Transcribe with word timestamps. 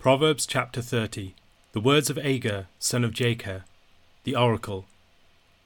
Proverbs 0.00 0.46
chapter 0.46 0.80
30 0.80 1.34
The 1.72 1.80
words 1.80 2.08
of 2.08 2.16
Agur, 2.16 2.68
son 2.78 3.04
of 3.04 3.12
Jakeh, 3.12 3.64
the 4.24 4.34
oracle. 4.34 4.86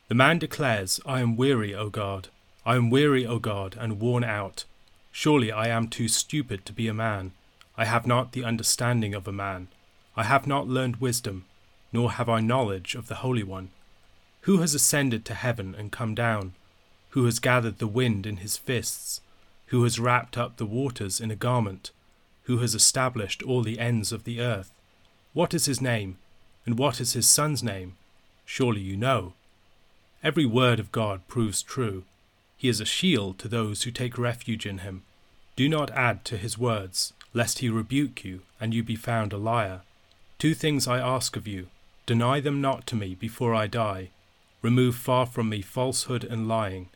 The 0.09 0.17
man 0.17 0.41
declares, 0.41 0.99
I 1.07 1.21
am 1.21 1.37
weary, 1.37 1.73
O 1.73 1.89
God. 1.89 2.31
I 2.67 2.75
am 2.75 2.91
weary, 2.91 3.25
O 3.25 3.39
God, 3.39 3.77
and 3.79 4.01
worn 4.01 4.25
out. 4.25 4.65
Surely 5.13 5.53
I 5.53 5.69
am 5.69 5.87
too 5.87 6.09
stupid 6.09 6.67
to 6.67 6.73
be 6.73 6.89
a 6.89 6.93
man. 6.93 7.31
I 7.77 7.85
have 7.85 8.09
not 8.09 8.33
the 8.33 8.43
understanding 8.43 9.15
of 9.15 9.29
a 9.29 9.33
man. 9.33 9.69
I 10.17 10.25
have 10.25 10.49
not 10.49 10.67
learned 10.67 10.97
wisdom, 10.97 11.45
nor 11.93 12.11
have 12.11 12.29
I 12.29 12.41
knowledge 12.41 12.97
of 12.97 13.07
the 13.07 13.23
Holy 13.23 13.45
One. 13.45 13.71
Who 14.41 14.57
has 14.63 14.75
ascended 14.75 15.25
to 15.27 15.35
heaven 15.35 15.77
and 15.79 15.93
come 15.93 16.17
down? 16.17 16.55
Who 17.11 17.25
has 17.27 17.39
gathered 17.39 17.79
the 17.79 17.87
wind 17.87 18.27
in 18.27 18.39
his 18.39 18.57
fists? 18.57 19.21
Who 19.67 19.85
has 19.85 20.01
wrapped 20.01 20.37
up 20.37 20.57
the 20.57 20.67
waters 20.67 21.21
in 21.21 21.31
a 21.31 21.37
garment? 21.37 21.93
Who 22.45 22.59
has 22.59 22.75
established 22.75 23.43
all 23.43 23.63
the 23.63 23.79
ends 23.79 24.13
of 24.13 24.25
the 24.25 24.41
earth. 24.41 24.71
What 25.33 25.55
is 25.55 25.67
his 25.67 25.81
name? 25.81 26.19
And 26.67 26.79
what 26.79 27.01
is 27.01 27.15
his 27.15 27.27
son's 27.27 27.63
name? 27.63 27.97
Surely 28.45 28.81
you 28.81 28.97
know. 28.97 29.33
Every 30.23 30.47
word 30.47 30.79
of 30.79 30.93
God 30.93 31.27
proves 31.29 31.63
true. 31.63 32.05
He 32.57 32.69
is 32.69 32.81
a 32.81 32.87
shield 32.87 33.39
to 33.41 33.49
those 33.49 33.83
who 33.83 33.91
take 33.91 34.17
refuge 34.19 34.65
in 34.67 34.79
him. 34.79 35.03
Do 35.57 35.69
not 35.69 35.91
add 35.91 36.25
to 36.27 36.37
his 36.37 36.59
words, 36.59 37.13
lest 37.33 37.59
he 37.59 37.69
rebuke 37.69 38.25
you, 38.25 38.43
and 38.61 38.73
you 38.73 38.83
be 38.83 38.97
found 38.97 39.33
a 39.33 39.39
liar. 39.39 39.81
Two 40.39 40.55
things 40.55 40.87
I 40.87 40.99
ask 40.99 41.37
of 41.37 41.49
you 41.49 41.69
deny 42.07 42.39
them 42.39 42.61
not 42.61 42.87
to 42.87 42.95
me 42.95 43.15
before 43.15 43.55
I 43.55 43.67
die. 43.67 44.11
Remove 44.61 44.95
far 44.97 45.25
from 45.25 45.49
me 45.49 45.63
falsehood 45.63 46.25
and 46.25 46.47
lying. 46.47 46.89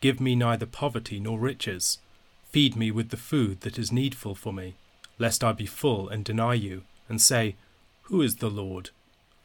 Give 0.00 0.20
me 0.20 0.34
neither 0.34 0.66
poverty 0.66 1.20
nor 1.20 1.38
riches. 1.38 1.98
Feed 2.50 2.74
me 2.76 2.90
with 2.90 3.10
the 3.10 3.16
food 3.16 3.60
that 3.60 3.78
is 3.78 3.92
needful 3.92 4.34
for 4.34 4.52
me 4.52 4.74
lest 5.18 5.42
I 5.42 5.52
be 5.52 5.66
full 5.66 6.08
and 6.08 6.24
deny 6.24 6.54
you, 6.54 6.82
and 7.08 7.20
say, 7.20 7.56
Who 8.02 8.22
is 8.22 8.36
the 8.36 8.50
Lord? 8.50 8.90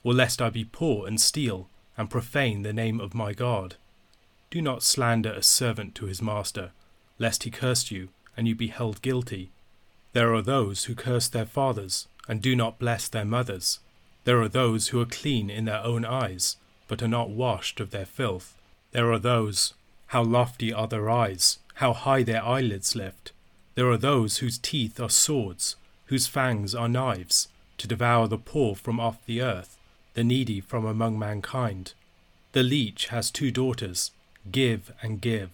Or 0.04 0.14
lest 0.14 0.42
I 0.42 0.50
be 0.50 0.66
poor 0.66 1.08
and 1.08 1.20
steal, 1.20 1.70
and 1.98 2.10
profane 2.10 2.64
the 2.64 2.74
name 2.74 3.00
of 3.00 3.14
my 3.14 3.34
God. 3.34 3.76
Do 4.50 4.62
not 4.62 4.84
slander 4.84 5.32
a 5.32 5.44
servant 5.44 5.96
to 5.96 6.06
his 6.06 6.22
master, 6.22 6.72
lest 7.20 7.44
he 7.44 7.52
curse 7.52 7.92
you, 7.92 8.10
and 8.36 8.48
you 8.48 8.56
be 8.56 8.68
held 8.68 9.02
guilty. 9.02 9.52
There 10.14 10.34
are 10.34 10.42
those 10.42 10.86
who 10.86 10.96
curse 10.96 11.28
their 11.28 11.46
fathers, 11.46 12.08
and 12.28 12.42
do 12.42 12.56
not 12.56 12.80
bless 12.80 13.08
their 13.08 13.26
mothers. 13.26 13.80
There 14.26 14.42
are 14.42 14.50
those 14.50 14.90
who 14.90 15.00
are 15.00 15.06
clean 15.06 15.50
in 15.50 15.66
their 15.66 15.84
own 15.84 16.04
eyes, 16.04 16.58
but 16.88 17.02
are 17.02 17.08
not 17.08 17.30
washed 17.30 17.80
of 17.80 17.92
their 17.92 18.06
filth. 18.06 18.58
There 18.92 19.12
are 19.12 19.20
those, 19.20 19.74
how 20.08 20.24
lofty 20.24 20.74
are 20.74 20.88
their 20.88 21.10
eyes, 21.10 21.60
how 21.76 21.94
high 21.94 22.24
their 22.24 22.44
eyelids 22.44 22.96
lift 22.96 23.32
there 23.76 23.90
are 23.90 23.98
those 23.98 24.38
whose 24.38 24.58
teeth 24.58 25.00
are 25.00 25.10
swords, 25.10 25.76
whose 26.08 26.28
fangs 26.28 26.76
are 26.76 26.90
knives, 26.90 27.48
to 27.78 27.88
devour 27.88 28.28
the 28.28 28.38
poor 28.38 28.76
from 28.76 29.00
off 29.00 29.26
the 29.26 29.42
earth, 29.42 29.78
the 30.14 30.24
needy 30.24 30.60
from 30.60 30.86
among 30.86 31.18
mankind. 31.18 31.94
The 32.52 32.64
leech 32.64 33.08
has 33.08 33.32
two 33.32 33.50
daughters, 33.50 34.12
give 34.52 34.92
and 35.02 35.22
give. 35.22 35.50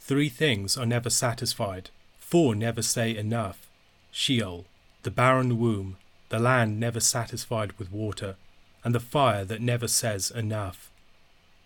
Three 0.00 0.28
things 0.28 0.76
are 0.76 0.86
never 0.86 1.10
satisfied, 1.10 1.90
four 2.18 2.54
never 2.54 2.80
say 2.80 3.16
enough. 3.16 3.66
Sheol, 4.12 4.64
the 5.02 5.10
barren 5.10 5.58
womb, 5.58 5.96
the 6.28 6.38
land 6.38 6.78
never 6.78 7.00
satisfied 7.00 7.72
with 7.72 7.90
water, 7.90 8.36
and 8.84 8.94
the 8.94 9.00
fire 9.00 9.44
that 9.44 9.60
never 9.60 9.88
says 9.88 10.30
enough. 10.30 10.90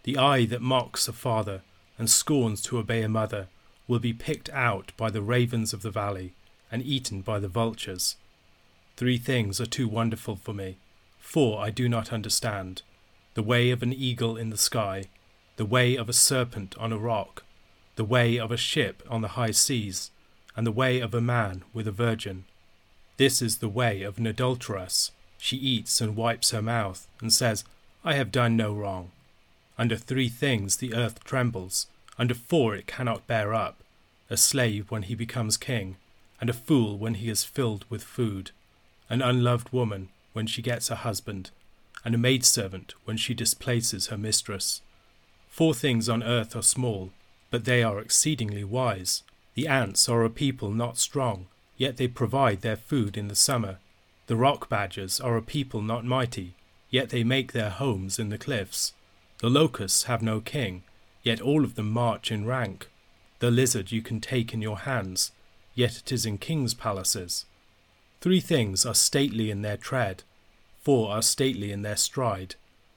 The 0.05 0.17
eye 0.17 0.47
that 0.47 0.63
mocks 0.63 1.07
a 1.07 1.13
father 1.13 1.61
and 1.99 2.11
scorns 2.11 2.63
to 2.63 2.79
obey 2.79 3.03
a 3.03 3.09
mother 3.09 3.49
will 3.93 3.99
be 3.99 4.15
picked 4.15 4.49
out 4.55 4.91
by 4.97 5.11
the 5.11 5.21
ravens 5.21 5.75
of 5.75 5.83
the 5.83 5.91
valley 5.91 6.33
and 6.71 6.83
eaten 6.83 7.21
by 7.21 7.39
the 7.39 7.47
vultures. 7.47 8.17
Three 8.97 9.19
things 9.19 9.61
are 9.61 9.67
too 9.67 9.87
wonderful 9.87 10.35
for 10.35 10.55
me, 10.55 10.79
four 11.21 11.61
I 11.61 11.69
do 11.69 11.91
not 11.91 12.11
understand 12.11 12.81
the 13.35 13.43
way 13.43 13.71
of 13.71 13.83
an 13.83 13.93
eagle 13.93 14.39
in 14.39 14.49
the 14.49 14.57
sky, 14.57 15.05
the 15.57 15.67
way 15.67 15.95
of 15.95 16.09
a 16.09 16.15
serpent 16.15 16.75
on 16.79 16.91
a 16.91 16.97
rock, 16.97 17.45
the 17.97 18.05
way 18.05 18.39
of 18.39 18.51
a 18.51 18.57
ship 18.57 19.03
on 19.11 19.21
the 19.21 19.37
high 19.37 19.51
seas, 19.51 20.11
and 20.57 20.67
the 20.67 20.73
way 20.73 20.99
of 20.99 21.13
a 21.13 21.21
man 21.21 21.63
with 21.75 21.87
a 21.87 21.93
virgin. 21.93 22.45
This 23.19 23.43
is 23.43 23.59
the 23.59 23.69
way 23.69 24.01
of 24.01 24.17
an 24.17 24.27
adulteress. 24.27 25.11
She 25.37 25.59
eats 25.59 26.01
and 26.01 26.17
wipes 26.17 26.51
her 26.53 26.63
mouth, 26.63 27.07
and 27.21 27.31
says, 27.31 27.63
I 28.07 28.15
have 28.15 28.33
done 28.33 28.57
no 28.57 28.73
wrong. 28.73 29.11
Under 29.77 29.99
three 29.99 30.31
things 30.31 30.79
the 30.79 30.95
earth 30.95 31.23
trembles, 31.25 31.89
under 32.19 32.33
four 32.33 32.75
it 32.75 32.87
cannot 32.87 33.27
bear 33.27 33.53
up 33.53 33.82
a 34.33 34.37
slave 34.37 34.91
when 34.91 35.03
he 35.03 35.15
becomes 35.15 35.59
king, 35.59 35.97
and 36.41 36.49
a 36.49 36.55
fool 36.55 36.97
when 36.97 37.15
he 37.15 37.29
is 37.29 37.45
filled 37.45 37.85
with 37.91 38.03
food, 38.03 38.51
an 39.11 39.21
unloved 39.21 39.71
woman 39.73 40.09
when 40.33 40.47
she 40.47 40.63
gets 40.63 40.91
a 40.91 40.97
husband, 40.97 41.51
and 42.03 42.15
a 42.15 42.19
maidservant 42.19 42.95
when 43.05 43.19
she 43.19 43.35
displaces 43.35 44.07
her 44.07 44.17
mistress. 44.17 44.81
Four 45.51 45.75
things 45.75 46.09
on 46.09 46.23
earth 46.23 46.57
are 46.57 46.63
small, 46.63 47.11
but 47.51 47.67
they 47.67 47.83
are 47.83 48.01
exceedingly 48.01 48.65
wise. 48.65 49.23
The 49.55 49.69
ants 49.69 50.09
are 50.09 50.25
a 50.25 50.31
people 50.31 50.71
not 50.71 50.97
strong, 50.97 51.47
yet 51.77 51.99
they 51.99 52.09
provide 52.09 52.63
their 52.63 52.77
food 52.77 53.19
in 53.19 53.29
the 53.29 53.37
summer. 53.37 53.77
The 54.29 54.37
rock 54.37 54.71
badgers 54.71 55.21
are 55.21 55.37
a 55.37 55.43
people 55.43 55.83
not 55.83 56.07
mighty, 56.07 56.55
yet 56.89 57.11
they 57.11 57.23
make 57.23 57.53
their 57.53 57.69
homes 57.69 58.19
in 58.19 58.31
the 58.31 58.39
cliffs. 58.39 58.95
The 59.41 59.51
locusts 59.51 60.05
have 60.05 60.23
no 60.23 60.41
king, 60.41 60.85
yet 61.23 61.43
all 61.43 61.65
of 61.65 61.75
them 61.75 61.91
march 61.91 62.33
in 62.33 62.47
rank. 62.47 62.89
The 63.43 63.51
lizard 63.51 63.91
you 63.91 64.03
can 64.03 64.21
take 64.21 64.55
in 64.55 64.63
your 64.63 64.79
hands, 64.79 65.33
yet 65.75 65.97
it 65.97 66.13
is 66.13 66.25
in 66.25 66.39
kings' 66.39 66.75
palaces. 66.75 67.45
Three 68.21 68.39
things 68.39 68.87
are 68.87 68.95
stately 68.95 69.51
in 69.51 69.63
their 69.63 69.77
tread, 69.77 70.23
four 70.81 71.11
are 71.11 71.23
stately 71.23 71.73
in 71.73 71.83
their 71.83 71.97
stride 71.97 72.55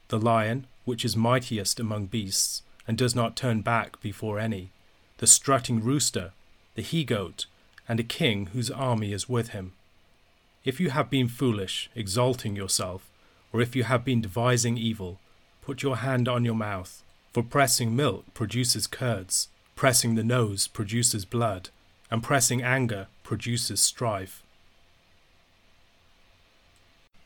the 0.09 0.19
lion, 0.19 0.67
which 0.83 1.03
is 1.03 1.17
mightiest 1.17 1.79
among 1.79 2.05
beasts, 2.05 2.61
and 2.87 2.95
does 2.95 3.15
not 3.15 3.35
turn 3.35 3.61
back 3.61 3.99
before 4.01 4.37
any, 4.37 4.69
the 5.17 5.25
strutting 5.25 5.83
rooster, 5.83 6.31
the 6.75 6.83
he 6.83 7.03
goat, 7.03 7.47
and 7.89 7.99
a 7.99 8.03
king 8.03 8.45
whose 8.53 8.69
army 8.69 9.13
is 9.13 9.27
with 9.27 9.47
him. 9.47 9.73
If 10.63 10.79
you 10.79 10.91
have 10.91 11.09
been 11.09 11.27
foolish, 11.27 11.89
exalting 11.95 12.55
yourself, 12.55 13.09
or 13.51 13.61
if 13.61 13.75
you 13.75 13.83
have 13.85 14.05
been 14.05 14.21
devising 14.21 14.77
evil, 14.77 15.17
put 15.63 15.81
your 15.81 15.95
hand 15.95 16.27
on 16.29 16.45
your 16.45 16.53
mouth 16.53 17.01
for 17.33 17.41
pressing 17.41 17.95
milk 17.95 18.31
produces 18.35 18.85
curds, 18.85 19.47
pressing 19.75 20.15
the 20.15 20.23
nose 20.23 20.67
produces 20.67 21.25
blood, 21.25 21.69
and 22.09 22.23
pressing 22.23 22.63
anger 22.63 23.07
produces 23.23 23.81
strife. 23.81 24.41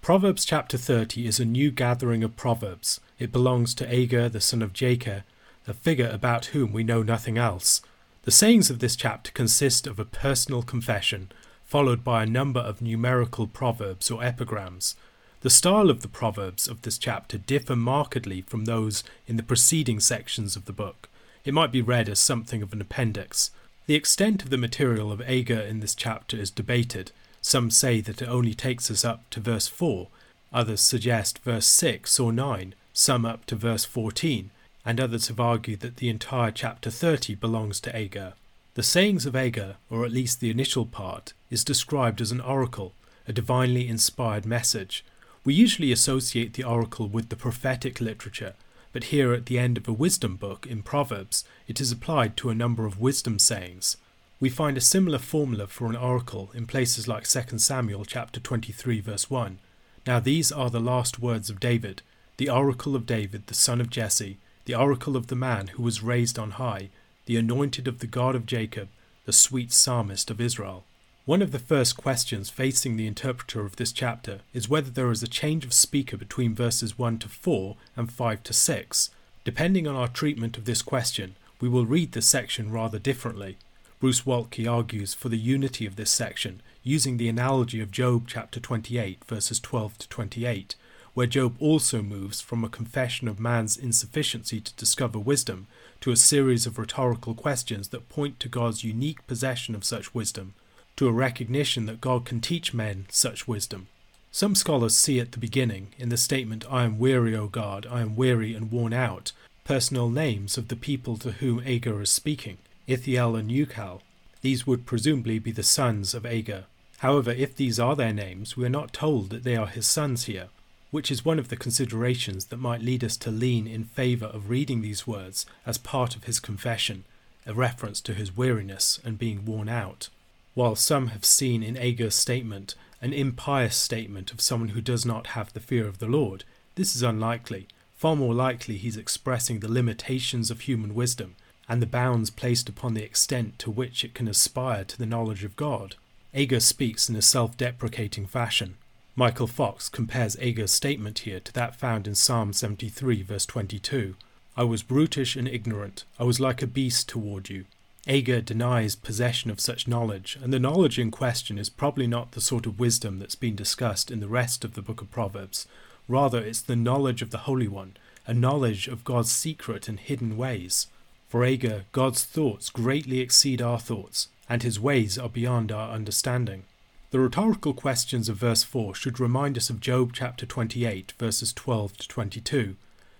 Proverbs 0.01 0.45
chapter 0.45 0.77
30 0.77 1.27
is 1.27 1.39
a 1.39 1.45
new 1.45 1.69
gathering 1.69 2.23
of 2.23 2.35
proverbs. 2.35 2.99
It 3.19 3.31
belongs 3.31 3.75
to 3.75 3.93
Agur 3.93 4.29
the 4.29 4.41
son 4.41 4.61
of 4.61 4.73
Jakeh, 4.73 5.23
a 5.67 5.73
figure 5.73 6.09
about 6.09 6.47
whom 6.47 6.73
we 6.73 6.83
know 6.83 7.03
nothing 7.03 7.37
else. 7.37 7.81
The 8.23 8.31
sayings 8.31 8.71
of 8.71 8.79
this 8.79 8.95
chapter 8.95 9.31
consist 9.31 9.85
of 9.85 9.99
a 9.99 10.05
personal 10.05 10.63
confession, 10.63 11.31
followed 11.65 12.03
by 12.03 12.23
a 12.23 12.25
number 12.25 12.59
of 12.59 12.81
numerical 12.81 13.45
proverbs 13.45 14.09
or 14.09 14.23
epigrams. 14.23 14.95
The 15.41 15.49
style 15.49 15.89
of 15.89 16.01
the 16.01 16.07
Proverbs 16.07 16.67
of 16.67 16.81
this 16.81 16.97
chapter 16.97 17.37
differ 17.37 17.75
markedly 17.75 18.41
from 18.41 18.65
those 18.65 19.03
in 19.27 19.37
the 19.37 19.43
preceding 19.43 19.99
sections 19.99 20.55
of 20.55 20.65
the 20.65 20.73
book. 20.73 21.08
It 21.49 21.55
might 21.55 21.71
be 21.71 21.81
read 21.81 22.09
as 22.09 22.19
something 22.19 22.61
of 22.61 22.73
an 22.73 22.81
appendix. 22.81 23.49
The 23.87 23.95
extent 23.95 24.43
of 24.43 24.51
the 24.51 24.55
material 24.57 25.11
of 25.11 25.19
Agur 25.21 25.59
in 25.59 25.79
this 25.79 25.95
chapter 25.95 26.37
is 26.37 26.51
debated. 26.51 27.11
Some 27.41 27.71
say 27.71 28.01
that 28.01 28.21
it 28.21 28.29
only 28.29 28.53
takes 28.53 28.91
us 28.91 29.03
up 29.03 29.27
to 29.31 29.39
verse 29.39 29.67
4, 29.67 30.09
others 30.53 30.79
suggest 30.79 31.39
verse 31.39 31.65
6 31.65 32.19
or 32.19 32.31
9, 32.31 32.75
some 32.93 33.25
up 33.25 33.47
to 33.47 33.55
verse 33.55 33.83
14, 33.83 34.51
and 34.85 34.99
others 34.99 35.27
have 35.27 35.39
argued 35.39 35.79
that 35.79 35.97
the 35.97 36.09
entire 36.09 36.51
chapter 36.51 36.91
30 36.91 37.33
belongs 37.33 37.79
to 37.79 37.95
Agur. 37.95 38.33
The 38.75 38.83
sayings 38.83 39.25
of 39.25 39.35
Agur, 39.35 39.77
or 39.89 40.05
at 40.05 40.11
least 40.11 40.41
the 40.41 40.51
initial 40.51 40.85
part, 40.85 41.33
is 41.49 41.63
described 41.63 42.21
as 42.21 42.31
an 42.31 42.41
oracle, 42.41 42.93
a 43.27 43.33
divinely 43.33 43.87
inspired 43.87 44.45
message, 44.45 45.03
we 45.43 45.55
usually 45.55 45.91
associate 45.91 46.53
the 46.53 46.63
oracle 46.63 47.07
with 47.07 47.29
the 47.29 47.35
prophetic 47.35 47.99
literature, 47.99 48.53
but 48.91 49.05
here 49.05 49.33
at 49.33 49.45
the 49.45 49.59
end 49.59 49.77
of 49.77 49.87
a 49.87 49.93
wisdom 49.93 50.35
book 50.35 50.65
in 50.65 50.81
Proverbs, 50.81 51.43
it 51.67 51.79
is 51.79 51.91
applied 51.91 52.35
to 52.37 52.49
a 52.49 52.55
number 52.55 52.85
of 52.85 52.99
wisdom 52.99 53.37
sayings. 53.37 53.97
We 54.39 54.49
find 54.49 54.77
a 54.77 54.81
similar 54.81 55.17
formula 55.17 55.67
for 55.67 55.87
an 55.87 55.95
oracle 55.95 56.49
in 56.53 56.65
places 56.65 57.07
like 57.07 57.27
2 57.27 57.59
Samuel 57.59 58.05
chapter 58.05 58.39
23 58.39 59.01
verse 59.01 59.29
1. 59.29 59.59
Now 60.07 60.19
these 60.19 60.51
are 60.51 60.69
the 60.69 60.79
last 60.79 61.19
words 61.19 61.49
of 61.49 61.59
David, 61.59 62.01
the 62.37 62.49
oracle 62.49 62.95
of 62.95 63.05
David 63.05 63.47
the 63.47 63.53
son 63.53 63.81
of 63.81 63.89
Jesse, 63.89 64.37
the 64.65 64.75
oracle 64.75 65.17
of 65.17 65.27
the 65.27 65.35
man 65.35 65.67
who 65.67 65.83
was 65.83 66.01
raised 66.01 66.39
on 66.39 66.51
high, 66.51 66.89
the 67.25 67.35
anointed 67.35 67.87
of 67.87 67.99
the 67.99 68.07
God 68.07 68.35
of 68.35 68.45
Jacob, 68.45 68.87
the 69.25 69.33
sweet 69.33 69.71
psalmist 69.71 70.31
of 70.31 70.41
Israel. 70.41 70.85
One 71.29 71.43
of 71.43 71.51
the 71.51 71.59
first 71.59 71.95
questions 71.95 72.49
facing 72.49 72.97
the 72.97 73.05
interpreter 73.05 73.63
of 73.63 73.75
this 73.75 73.91
chapter 73.91 74.39
is 74.51 74.67
whether 74.67 74.89
there 74.89 75.11
is 75.11 75.21
a 75.21 75.27
change 75.27 75.63
of 75.63 75.75
speaker 75.75 76.17
between 76.17 76.55
verses 76.55 76.97
1 76.97 77.19
to 77.19 77.29
4 77.29 77.75
and 77.95 78.11
5 78.11 78.41
to 78.41 78.51
6. 78.51 79.11
Depending 79.43 79.87
on 79.87 79.95
our 79.95 80.07
treatment 80.07 80.57
of 80.57 80.65
this 80.65 80.81
question, 80.81 81.35
we 81.61 81.69
will 81.69 81.85
read 81.85 82.13
this 82.13 82.25
section 82.25 82.71
rather 82.71 82.97
differently. 82.97 83.57
Bruce 83.99 84.21
Waltke 84.21 84.67
argues 84.67 85.13
for 85.13 85.29
the 85.29 85.37
unity 85.37 85.85
of 85.85 85.97
this 85.97 86.09
section, 86.09 86.63
using 86.81 87.17
the 87.17 87.29
analogy 87.29 87.79
of 87.79 87.91
Job 87.91 88.23
chapter 88.25 88.59
28, 88.59 89.23
verses 89.25 89.59
12 89.59 89.99
to 89.99 90.09
28, 90.09 90.75
where 91.13 91.27
Job 91.27 91.55
also 91.59 92.01
moves 92.01 92.41
from 92.41 92.63
a 92.63 92.69
confession 92.69 93.27
of 93.27 93.39
man's 93.39 93.77
insufficiency 93.77 94.59
to 94.59 94.73
discover 94.73 95.19
wisdom 95.19 95.67
to 96.01 96.09
a 96.09 96.15
series 96.15 96.65
of 96.65 96.79
rhetorical 96.79 97.35
questions 97.35 97.89
that 97.89 98.09
point 98.09 98.39
to 98.39 98.49
God's 98.49 98.83
unique 98.83 99.27
possession 99.27 99.75
of 99.75 99.83
such 99.83 100.15
wisdom, 100.15 100.55
to 100.99 101.07
a 101.07 101.13
recognition 101.13 101.85
that 101.85 102.01
God 102.01 102.25
can 102.25 102.41
teach 102.41 102.73
men 102.73 103.05
such 103.07 103.47
wisdom. 103.47 103.87
Some 104.31 104.53
scholars 104.53 104.97
see 104.97 105.17
at 105.21 105.31
the 105.31 105.37
beginning, 105.37 105.93
in 105.97 106.09
the 106.09 106.17
statement, 106.17 106.65
I 106.69 106.83
am 106.83 106.99
weary, 106.99 107.33
O 107.37 107.47
God, 107.47 107.87
I 107.89 108.01
am 108.01 108.17
weary 108.17 108.53
and 108.53 108.69
worn 108.69 108.91
out, 108.91 109.31
personal 109.63 110.09
names 110.09 110.57
of 110.57 110.67
the 110.67 110.75
people 110.75 111.15
to 111.19 111.31
whom 111.31 111.63
Agur 111.65 112.01
is 112.01 112.09
speaking, 112.09 112.57
Ithiel 112.85 113.37
and 113.37 113.49
Ucal. 113.49 114.01
These 114.41 114.67
would 114.67 114.85
presumably 114.85 115.39
be 115.39 115.53
the 115.53 115.63
sons 115.63 116.13
of 116.13 116.25
Agur. 116.25 116.65
However, 116.97 117.31
if 117.31 117.55
these 117.55 117.79
are 117.79 117.95
their 117.95 118.11
names, 118.11 118.57
we 118.57 118.65
are 118.65 118.69
not 118.77 118.91
told 118.91 119.29
that 119.29 119.45
they 119.45 119.55
are 119.55 119.67
his 119.67 119.87
sons 119.87 120.25
here, 120.25 120.49
which 120.91 121.09
is 121.09 121.23
one 121.23 121.39
of 121.39 121.47
the 121.47 121.55
considerations 121.55 122.47
that 122.47 122.57
might 122.57 122.81
lead 122.81 123.05
us 123.05 123.15
to 123.15 123.31
lean 123.31 123.67
in 123.67 123.85
favour 123.85 124.25
of 124.25 124.49
reading 124.49 124.81
these 124.81 125.07
words 125.07 125.45
as 125.65 125.77
part 125.77 126.17
of 126.17 126.25
his 126.25 126.41
confession, 126.41 127.05
a 127.45 127.53
reference 127.53 128.01
to 128.01 128.13
his 128.13 128.35
weariness 128.35 128.99
and 129.05 129.17
being 129.17 129.45
worn 129.45 129.69
out. 129.69 130.09
While 130.53 130.75
some 130.75 131.07
have 131.07 131.25
seen 131.25 131.63
in 131.63 131.77
Agur's 131.77 132.15
statement 132.15 132.75
an 133.01 133.13
impious 133.13 133.75
statement 133.75 134.31
of 134.31 134.41
someone 134.41 134.69
who 134.69 134.81
does 134.81 135.05
not 135.05 135.27
have 135.27 135.53
the 135.53 135.59
fear 135.59 135.87
of 135.87 135.99
the 135.99 136.07
Lord, 136.07 136.43
this 136.75 136.95
is 136.95 137.03
unlikely. 137.03 137.67
Far 137.95 138.15
more 138.15 138.33
likely 138.33 138.77
he's 138.77 138.97
expressing 138.97 139.59
the 139.59 139.71
limitations 139.71 140.49
of 140.49 140.61
human 140.61 140.95
wisdom 140.95 141.35
and 141.69 141.81
the 141.81 141.87
bounds 141.87 142.31
placed 142.31 142.67
upon 142.67 142.95
the 142.95 143.03
extent 143.03 143.59
to 143.59 143.69
which 143.69 144.03
it 144.03 144.15
can 144.15 144.27
aspire 144.27 144.83
to 144.83 144.97
the 144.97 145.05
knowledge 145.05 145.43
of 145.43 145.55
God. 145.55 145.95
Agur 146.33 146.59
speaks 146.59 147.07
in 147.07 147.15
a 147.15 147.21
self 147.21 147.55
deprecating 147.55 148.25
fashion. 148.25 148.77
Michael 149.15 149.47
Fox 149.47 149.87
compares 149.87 150.37
Agur's 150.37 150.71
statement 150.71 151.19
here 151.19 151.39
to 151.41 151.53
that 151.53 151.75
found 151.75 152.07
in 152.07 152.15
Psalm 152.15 152.53
73, 152.53 153.21
verse 153.21 153.45
22. 153.45 154.15
I 154.57 154.63
was 154.63 154.81
brutish 154.81 155.35
and 155.35 155.47
ignorant. 155.47 156.05
I 156.19 156.23
was 156.23 156.39
like 156.39 156.61
a 156.61 156.67
beast 156.67 157.07
toward 157.07 157.49
you. 157.49 157.65
Agur 158.09 158.41
denies 158.41 158.95
possession 158.95 159.51
of 159.51 159.59
such 159.59 159.87
knowledge, 159.87 160.35
and 160.41 160.51
the 160.51 160.59
knowledge 160.59 160.97
in 160.97 161.11
question 161.11 161.59
is 161.59 161.69
probably 161.69 162.07
not 162.07 162.31
the 162.31 162.41
sort 162.41 162.65
of 162.65 162.79
wisdom 162.79 163.19
that's 163.19 163.35
been 163.35 163.55
discussed 163.55 164.09
in 164.09 164.19
the 164.19 164.27
rest 164.27 164.65
of 164.65 164.73
the 164.73 164.81
book 164.81 164.99
of 164.99 165.11
Proverbs. 165.11 165.67
Rather, 166.07 166.39
it's 166.39 166.61
the 166.61 166.75
knowledge 166.75 167.21
of 167.21 167.29
the 167.29 167.45
Holy 167.49 167.67
One, 167.67 167.95
a 168.25 168.33
knowledge 168.33 168.87
of 168.87 169.03
God's 169.03 169.31
secret 169.31 169.87
and 169.87 169.99
hidden 169.99 170.37
ways. 170.37 170.87
For 171.27 171.45
Agur, 171.45 171.83
God's 171.91 172.23
thoughts 172.23 172.71
greatly 172.71 173.19
exceed 173.19 173.61
our 173.61 173.79
thoughts, 173.79 174.29
and 174.49 174.63
his 174.63 174.79
ways 174.79 175.19
are 175.19 175.29
beyond 175.29 175.71
our 175.71 175.91
understanding. 175.91 176.63
The 177.11 177.19
rhetorical 177.19 177.75
questions 177.75 178.27
of 178.27 178.37
verse 178.37 178.63
4 178.63 178.95
should 178.95 179.19
remind 179.19 179.55
us 179.55 179.69
of 179.69 179.79
Job 179.79 180.13
chapter 180.13 180.47
28, 180.47 181.13
verses 181.19 181.53
12 181.53 181.97
to 181.97 182.07
22. 182.07 182.75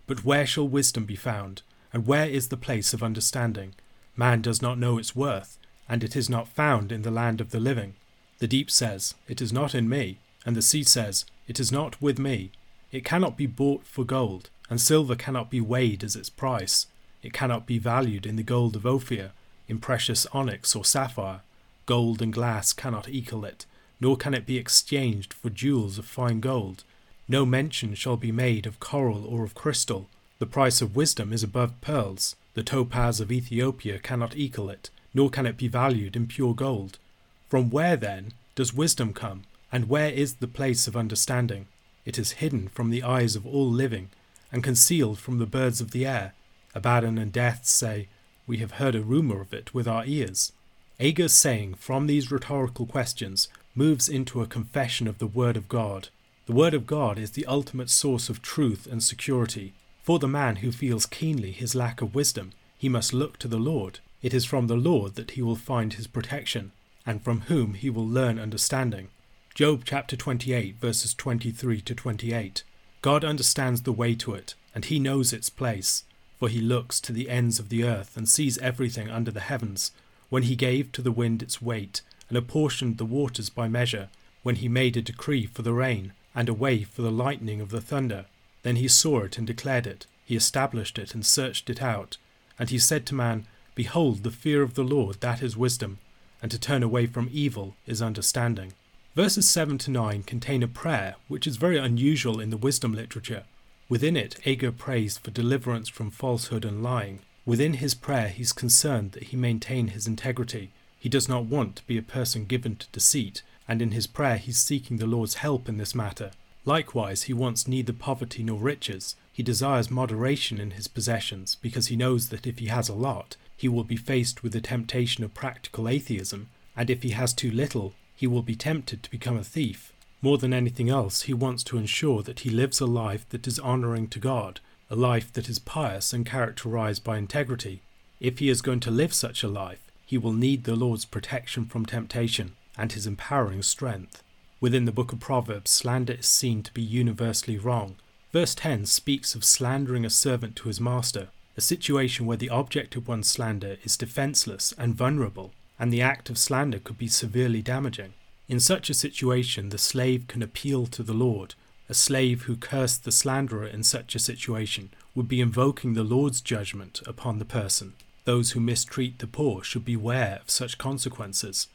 But 0.07 0.25
where 0.25 0.47
shall 0.47 0.67
wisdom 0.67 1.05
be 1.05 1.15
found? 1.15 1.61
And 1.93 2.07
where 2.07 2.27
is 2.27 2.47
the 2.47 2.57
place 2.57 2.91
of 2.91 3.03
understanding? 3.03 3.75
Man 4.19 4.41
does 4.41 4.61
not 4.61 4.77
know 4.77 4.97
its 4.97 5.15
worth, 5.15 5.57
and 5.87 6.03
it 6.03 6.13
is 6.13 6.29
not 6.29 6.49
found 6.49 6.91
in 6.91 7.03
the 7.03 7.17
land 7.21 7.39
of 7.39 7.51
the 7.51 7.59
living. 7.59 7.93
The 8.39 8.49
deep 8.49 8.69
says, 8.69 9.15
It 9.29 9.41
is 9.41 9.53
not 9.53 9.73
in 9.73 9.87
me, 9.87 10.17
and 10.45 10.57
the 10.57 10.61
sea 10.61 10.83
says, 10.83 11.23
It 11.47 11.57
is 11.57 11.71
not 11.71 12.01
with 12.01 12.19
me. 12.19 12.51
It 12.91 13.05
cannot 13.05 13.37
be 13.37 13.47
bought 13.47 13.85
for 13.85 14.03
gold, 14.03 14.49
and 14.69 14.81
silver 14.81 15.15
cannot 15.15 15.49
be 15.49 15.61
weighed 15.61 16.03
as 16.03 16.17
its 16.17 16.29
price. 16.29 16.87
It 17.23 17.31
cannot 17.31 17.65
be 17.65 17.79
valued 17.79 18.25
in 18.25 18.35
the 18.35 18.43
gold 18.43 18.75
of 18.75 18.85
Ophir, 18.85 19.31
in 19.69 19.79
precious 19.79 20.27
onyx 20.33 20.75
or 20.75 20.83
sapphire. 20.83 21.39
Gold 21.85 22.21
and 22.21 22.33
glass 22.33 22.73
cannot 22.73 23.07
equal 23.07 23.45
it 23.45 23.65
nor 23.99 24.15
can 24.15 24.33
it 24.33 24.45
be 24.45 24.57
exchanged 24.57 25.33
for 25.33 25.49
jewels 25.49 25.97
of 25.97 26.05
fine 26.05 26.39
gold. 26.39 26.83
No 27.27 27.45
mention 27.45 27.95
shall 27.95 28.17
be 28.17 28.31
made 28.31 28.65
of 28.65 28.79
coral 28.79 29.25
or 29.25 29.43
of 29.43 29.53
crystal. 29.53 30.09
The 30.39 30.45
price 30.45 30.81
of 30.81 30.95
wisdom 30.95 31.33
is 31.33 31.43
above 31.43 31.79
pearls. 31.81 32.35
The 32.59 32.63
topaz 32.63 33.21
of 33.21 33.31
Ethiopia 33.31 33.99
cannot 33.99 34.35
equal 34.35 34.69
it, 34.69 34.89
nor 35.13 35.29
can 35.29 35.45
it 35.45 35.55
be 35.55 35.69
valued 35.69 36.17
in 36.17 36.27
pure 36.27 36.53
gold. 36.53 36.99
From 37.47 37.69
where, 37.69 37.95
then, 37.95 38.33
does 38.53 38.73
wisdom 38.73 39.13
come, 39.13 39.43
and 39.71 39.87
where 39.87 40.09
is 40.09 40.33
the 40.33 40.47
place 40.47 40.85
of 40.85 40.97
understanding? 40.97 41.67
It 42.03 42.19
is 42.19 42.43
hidden 42.43 42.67
from 42.67 42.89
the 42.89 43.01
eyes 43.01 43.37
of 43.37 43.47
all 43.47 43.71
living, 43.71 44.09
and 44.51 44.61
concealed 44.61 45.19
from 45.19 45.37
the 45.37 45.45
birds 45.45 45.79
of 45.79 45.91
the 45.91 46.05
air. 46.05 46.33
Abaddon 46.75 47.17
and 47.17 47.31
Death 47.31 47.65
say, 47.65 48.09
We 48.45 48.57
have 48.57 48.71
heard 48.71 48.93
a 48.93 49.03
rumour 49.03 49.39
of 49.39 49.53
it 49.53 49.73
with 49.73 49.87
our 49.87 50.03
ears. 50.05 50.51
Agur's 50.99 51.31
saying 51.31 51.75
from 51.75 52.07
these 52.07 52.29
rhetorical 52.29 52.85
questions 52.85 53.47
moves 53.73 54.09
into 54.09 54.41
a 54.41 54.47
confession 54.47 55.07
of 55.07 55.19
the 55.19 55.27
Word 55.27 55.55
of 55.55 55.69
God. 55.69 56.09
The 56.45 56.51
Word 56.51 56.73
of 56.73 56.85
God 56.85 57.17
is 57.17 57.31
the 57.31 57.45
ultimate 57.45 57.89
source 57.89 58.27
of 58.27 58.41
truth 58.41 58.85
and 58.85 59.01
security. 59.01 59.71
For 60.09 60.17
the 60.17 60.27
man 60.27 60.55
who 60.55 60.71
feels 60.71 61.05
keenly 61.05 61.51
his 61.51 61.75
lack 61.75 62.01
of 62.01 62.15
wisdom, 62.15 62.51
he 62.75 62.89
must 62.89 63.13
look 63.13 63.37
to 63.37 63.47
the 63.47 63.59
Lord. 63.59 63.99
It 64.23 64.33
is 64.33 64.43
from 64.43 64.65
the 64.65 64.75
Lord 64.75 65.13
that 65.13 65.29
he 65.29 65.43
will 65.43 65.55
find 65.55 65.93
his 65.93 66.07
protection, 66.07 66.71
and 67.05 67.23
from 67.23 67.41
whom 67.41 67.75
he 67.75 67.91
will 67.91 68.07
learn 68.07 68.39
understanding. 68.39 69.09
Job 69.53 69.83
chapter 69.85 70.15
28, 70.15 70.77
verses 70.77 71.13
23 71.13 71.81
to 71.81 71.93
28. 71.93 72.63
God 73.03 73.23
understands 73.23 73.83
the 73.83 73.93
way 73.93 74.15
to 74.15 74.33
it, 74.33 74.55
and 74.73 74.85
he 74.85 74.97
knows 74.97 75.31
its 75.31 75.51
place, 75.51 76.05
for 76.39 76.49
he 76.49 76.59
looks 76.59 76.99
to 77.01 77.13
the 77.13 77.29
ends 77.29 77.59
of 77.59 77.69
the 77.69 77.83
earth 77.83 78.17
and 78.17 78.27
sees 78.27 78.57
everything 78.57 79.11
under 79.11 79.29
the 79.29 79.41
heavens. 79.41 79.91
When 80.29 80.41
he 80.41 80.55
gave 80.55 80.91
to 80.93 81.03
the 81.03 81.11
wind 81.11 81.43
its 81.43 81.61
weight, 81.61 82.01
and 82.29 82.35
apportioned 82.35 82.97
the 82.97 83.05
waters 83.05 83.51
by 83.51 83.67
measure, 83.67 84.09
when 84.41 84.55
he 84.55 84.67
made 84.67 84.97
a 84.97 85.03
decree 85.03 85.45
for 85.45 85.61
the 85.61 85.73
rain, 85.73 86.13
and 86.33 86.49
a 86.49 86.53
way 86.55 86.81
for 86.81 87.03
the 87.03 87.11
lightning 87.11 87.61
of 87.61 87.69
the 87.69 87.79
thunder. 87.79 88.25
Then 88.63 88.75
he 88.75 88.87
saw 88.87 89.21
it 89.21 89.37
and 89.37 89.47
declared 89.47 89.87
it, 89.87 90.05
he 90.25 90.35
established 90.35 90.99
it 90.99 91.13
and 91.13 91.25
searched 91.25 91.69
it 91.69 91.81
out. 91.81 92.17
And 92.57 92.69
he 92.69 92.77
said 92.77 93.05
to 93.07 93.15
man, 93.15 93.45
Behold, 93.75 94.23
the 94.23 94.31
fear 94.31 94.61
of 94.61 94.73
the 94.73 94.83
Lord, 94.83 95.21
that 95.21 95.41
is 95.41 95.55
wisdom, 95.55 95.99
and 96.41 96.51
to 96.51 96.59
turn 96.59 96.83
away 96.83 97.05
from 97.05 97.29
evil 97.31 97.75
is 97.85 98.01
understanding. 98.01 98.73
Verses 99.15 99.49
7 99.49 99.77
to 99.79 99.91
9 99.91 100.23
contain 100.23 100.61
a 100.61 100.67
prayer 100.67 101.15
which 101.27 101.47
is 101.47 101.57
very 101.57 101.77
unusual 101.77 102.39
in 102.39 102.49
the 102.49 102.57
wisdom 102.57 102.93
literature. 102.93 103.43
Within 103.87 104.15
it, 104.15 104.35
Agur 104.45 104.71
prays 104.71 105.17
for 105.17 105.31
deliverance 105.31 105.89
from 105.89 106.11
falsehood 106.11 106.65
and 106.65 106.83
lying. 106.83 107.19
Within 107.45 107.75
his 107.75 107.95
prayer, 107.95 108.27
he's 108.27 108.51
concerned 108.51 109.13
that 109.13 109.23
he 109.23 109.37
maintain 109.37 109.87
his 109.87 110.05
integrity 110.05 110.71
he 110.99 111.09
does 111.09 111.29
not 111.29 111.45
want 111.45 111.77
to 111.77 111.87
be 111.87 111.97
a 111.97 112.01
person 112.01 112.45
given 112.45 112.75
to 112.75 112.87
deceit, 112.91 113.41
and 113.67 113.81
in 113.81 113.91
his 113.91 114.05
prayer 114.05 114.37
he's 114.37 114.57
seeking 114.57 114.97
the 114.97 115.07
Lord's 115.07 115.35
help 115.35 115.69
in 115.69 115.77
this 115.77 115.95
matter. 115.95 116.31
Likewise, 116.69 117.23
he 117.23 117.33
wants 117.33 117.67
neither 117.67 117.93
poverty 117.93 118.43
nor 118.43 118.59
riches. 118.59 119.15
He 119.33 119.41
desires 119.41 119.89
moderation 119.89 120.59
in 120.59 120.69
his 120.69 120.87
possessions, 120.87 121.55
because 121.55 121.87
he 121.87 121.95
knows 121.95 122.29
that 122.29 122.45
if 122.45 122.59
he 122.59 122.67
has 122.67 122.87
a 122.87 122.93
lot, 122.93 123.37
he 123.57 123.67
will 123.67 123.83
be 123.83 123.95
faced 123.95 124.43
with 124.43 124.53
the 124.53 124.61
temptation 124.61 125.23
of 125.23 125.33
practical 125.33 125.89
atheism, 125.89 126.51
and 126.77 126.91
if 126.91 127.01
he 127.01 127.09
has 127.09 127.33
too 127.33 127.49
little, 127.49 127.95
he 128.15 128.27
will 128.27 128.43
be 128.43 128.55
tempted 128.55 129.01
to 129.01 129.09
become 129.09 129.35
a 129.35 129.43
thief. 129.43 129.93
More 130.21 130.37
than 130.37 130.53
anything 130.53 130.91
else, 130.91 131.23
he 131.23 131.33
wants 131.33 131.63
to 131.63 131.79
ensure 131.79 132.21
that 132.21 132.41
he 132.41 132.51
lives 132.51 132.79
a 132.79 132.85
life 132.85 133.27
that 133.29 133.47
is 133.47 133.59
honouring 133.59 134.07
to 134.09 134.19
God, 134.19 134.59
a 134.91 134.95
life 134.95 135.33
that 135.33 135.49
is 135.49 135.57
pious 135.57 136.13
and 136.13 136.23
characterized 136.23 137.03
by 137.03 137.17
integrity. 137.17 137.81
If 138.19 138.37
he 138.37 138.47
is 138.47 138.61
going 138.61 138.81
to 138.81 138.91
live 138.91 139.15
such 139.15 139.43
a 139.43 139.47
life, 139.47 139.81
he 140.05 140.19
will 140.19 140.33
need 140.33 140.65
the 140.65 140.75
Lord's 140.75 141.05
protection 141.05 141.65
from 141.65 141.87
temptation 141.87 142.51
and 142.77 142.91
his 142.91 143.07
empowering 143.07 143.63
strength. 143.63 144.21
Within 144.61 144.83
the 144.83 144.91
book 144.91 145.13
of 145.13 145.21
Proverbs, 145.21 145.71
slander 145.71 146.13
is 146.13 146.27
seen 146.27 146.63
to 146.63 146.73
be 146.73 146.81
universally 146.81 147.57
wrong. 147.57 147.95
Verse 148.33 148.53
10 148.53 148.85
speaks 148.85 149.33
of 149.33 149.45
slandering 149.45 150.05
a 150.05 150.09
servant 150.09 150.57
to 150.57 150.67
his 150.67 150.81
master, 150.81 151.29
a 151.55 151.61
situation 151.61 152.25
where 152.25 152.37
the 152.37 152.49
object 152.49 152.95
of 152.95 153.07
one's 153.07 153.29
slander 153.29 153.77
is 153.83 153.95
defenseless 153.95 154.73
and 154.77 154.95
vulnerable, 154.95 155.53
and 155.79 155.93
the 155.93 156.01
act 156.01 156.29
of 156.29 156.37
slander 156.37 156.79
could 156.79 156.97
be 156.97 157.07
severely 157.07 157.61
damaging. 157.61 158.13
In 158.49 158.59
such 158.59 158.89
a 158.89 158.93
situation, 158.93 159.69
the 159.69 159.77
slave 159.77 160.27
can 160.27 160.43
appeal 160.43 160.87
to 160.87 161.03
the 161.03 161.13
Lord. 161.13 161.55
A 161.87 161.93
slave 161.93 162.43
who 162.43 162.57
cursed 162.57 163.05
the 163.05 163.11
slanderer 163.11 163.65
in 163.65 163.83
such 163.83 164.13
a 164.13 164.19
situation 164.19 164.89
would 165.15 165.29
be 165.29 165.39
invoking 165.39 165.93
the 165.93 166.03
Lord's 166.03 166.41
judgment 166.41 167.01
upon 167.07 167.39
the 167.39 167.45
person. 167.45 167.93
Those 168.25 168.51
who 168.51 168.59
mistreat 168.59 169.19
the 169.19 169.27
poor 169.27 169.63
should 169.63 169.85
beware 169.85 170.39
of 170.41 170.49
such 170.49 170.77
consequences. 170.77 171.67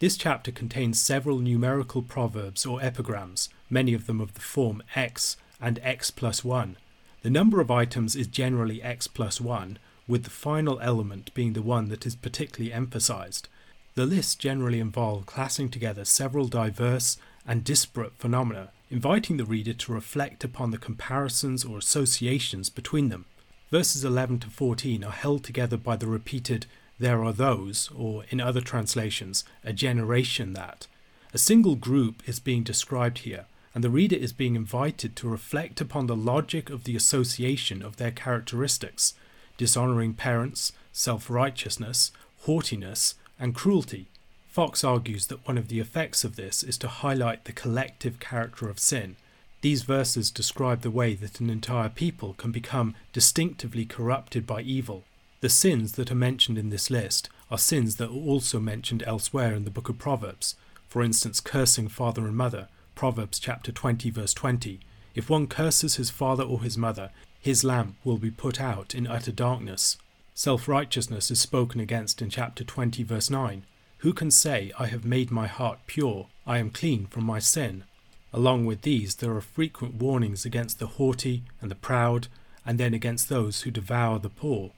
This 0.00 0.16
chapter 0.16 0.52
contains 0.52 1.00
several 1.00 1.38
numerical 1.38 2.02
proverbs 2.02 2.64
or 2.64 2.80
epigrams, 2.80 3.48
many 3.68 3.94
of 3.94 4.06
them 4.06 4.20
of 4.20 4.34
the 4.34 4.40
form 4.40 4.80
x 4.94 5.36
and 5.60 5.80
x 5.82 6.12
plus 6.12 6.44
1. 6.44 6.76
The 7.22 7.30
number 7.30 7.60
of 7.60 7.68
items 7.68 8.14
is 8.14 8.28
generally 8.28 8.80
x 8.80 9.08
plus 9.08 9.40
1, 9.40 9.76
with 10.06 10.22
the 10.22 10.30
final 10.30 10.78
element 10.80 11.34
being 11.34 11.54
the 11.54 11.62
one 11.62 11.88
that 11.88 12.06
is 12.06 12.14
particularly 12.14 12.72
emphasized. 12.72 13.48
The 13.96 14.06
lists 14.06 14.36
generally 14.36 14.78
involve 14.78 15.26
classing 15.26 15.68
together 15.68 16.04
several 16.04 16.46
diverse 16.46 17.16
and 17.44 17.64
disparate 17.64 18.16
phenomena, 18.18 18.70
inviting 18.90 19.36
the 19.36 19.44
reader 19.44 19.72
to 19.72 19.92
reflect 19.92 20.44
upon 20.44 20.70
the 20.70 20.78
comparisons 20.78 21.64
or 21.64 21.76
associations 21.76 22.70
between 22.70 23.08
them. 23.08 23.24
Verses 23.72 24.04
11 24.04 24.38
to 24.40 24.48
14 24.48 25.02
are 25.02 25.10
held 25.10 25.42
together 25.42 25.76
by 25.76 25.96
the 25.96 26.06
repeated 26.06 26.66
there 26.98 27.24
are 27.24 27.32
those, 27.32 27.90
or 27.94 28.24
in 28.30 28.40
other 28.40 28.60
translations, 28.60 29.44
a 29.64 29.72
generation 29.72 30.52
that. 30.54 30.86
A 31.32 31.38
single 31.38 31.76
group 31.76 32.22
is 32.26 32.40
being 32.40 32.62
described 32.62 33.18
here, 33.18 33.46
and 33.74 33.84
the 33.84 33.90
reader 33.90 34.16
is 34.16 34.32
being 34.32 34.56
invited 34.56 35.14
to 35.16 35.28
reflect 35.28 35.80
upon 35.80 36.06
the 36.06 36.16
logic 36.16 36.70
of 36.70 36.84
the 36.84 36.96
association 36.96 37.82
of 37.82 37.96
their 37.96 38.10
characteristics 38.10 39.14
dishonoring 39.58 40.14
parents, 40.14 40.72
self 40.92 41.28
righteousness, 41.28 42.12
haughtiness, 42.42 43.16
and 43.38 43.54
cruelty. 43.54 44.06
Fox 44.48 44.82
argues 44.82 45.26
that 45.26 45.46
one 45.46 45.58
of 45.58 45.68
the 45.68 45.80
effects 45.80 46.24
of 46.24 46.36
this 46.36 46.62
is 46.62 46.78
to 46.78 46.88
highlight 46.88 47.44
the 47.44 47.52
collective 47.52 48.18
character 48.18 48.68
of 48.68 48.78
sin. 48.78 49.16
These 49.60 49.82
verses 49.82 50.30
describe 50.30 50.80
the 50.80 50.90
way 50.90 51.14
that 51.14 51.40
an 51.40 51.50
entire 51.50 51.88
people 51.88 52.34
can 52.34 52.52
become 52.52 52.94
distinctively 53.12 53.84
corrupted 53.84 54.46
by 54.46 54.62
evil. 54.62 55.04
The 55.40 55.48
sins 55.48 55.92
that 55.92 56.10
are 56.10 56.16
mentioned 56.16 56.58
in 56.58 56.70
this 56.70 56.90
list 56.90 57.30
are 57.48 57.58
sins 57.58 57.96
that 57.96 58.10
are 58.10 58.12
also 58.12 58.58
mentioned 58.58 59.04
elsewhere 59.06 59.54
in 59.54 59.64
the 59.64 59.70
book 59.70 59.88
of 59.88 59.96
Proverbs. 59.96 60.56
For 60.88 61.00
instance, 61.00 61.40
cursing 61.40 61.86
father 61.88 62.26
and 62.26 62.36
mother, 62.36 62.66
Proverbs 62.96 63.38
chapter 63.38 63.70
20 63.70 64.10
verse 64.10 64.34
20. 64.34 64.80
If 65.14 65.30
one 65.30 65.46
curses 65.46 65.94
his 65.94 66.10
father 66.10 66.42
or 66.42 66.62
his 66.62 66.76
mother, 66.76 67.10
his 67.40 67.62
lamp 67.62 67.94
will 68.02 68.18
be 68.18 68.32
put 68.32 68.60
out 68.60 68.96
in 68.96 69.06
utter 69.06 69.30
darkness. 69.30 69.96
Self 70.34 70.66
righteousness 70.66 71.30
is 71.30 71.40
spoken 71.40 71.80
against 71.80 72.20
in 72.20 72.30
chapter 72.30 72.64
20, 72.64 73.04
verse 73.04 73.30
9. 73.30 73.64
Who 73.98 74.12
can 74.12 74.32
say, 74.32 74.72
I 74.76 74.86
have 74.86 75.04
made 75.04 75.30
my 75.30 75.46
heart 75.46 75.78
pure, 75.86 76.26
I 76.46 76.58
am 76.58 76.70
clean 76.70 77.06
from 77.06 77.24
my 77.24 77.38
sin? 77.38 77.84
Along 78.32 78.66
with 78.66 78.82
these, 78.82 79.16
there 79.16 79.34
are 79.36 79.40
frequent 79.40 79.94
warnings 79.94 80.44
against 80.44 80.80
the 80.80 80.86
haughty 80.86 81.44
and 81.60 81.70
the 81.70 81.76
proud, 81.76 82.26
and 82.66 82.78
then 82.78 82.92
against 82.92 83.28
those 83.28 83.62
who 83.62 83.70
devour 83.70 84.18
the 84.18 84.28
poor. 84.28 84.72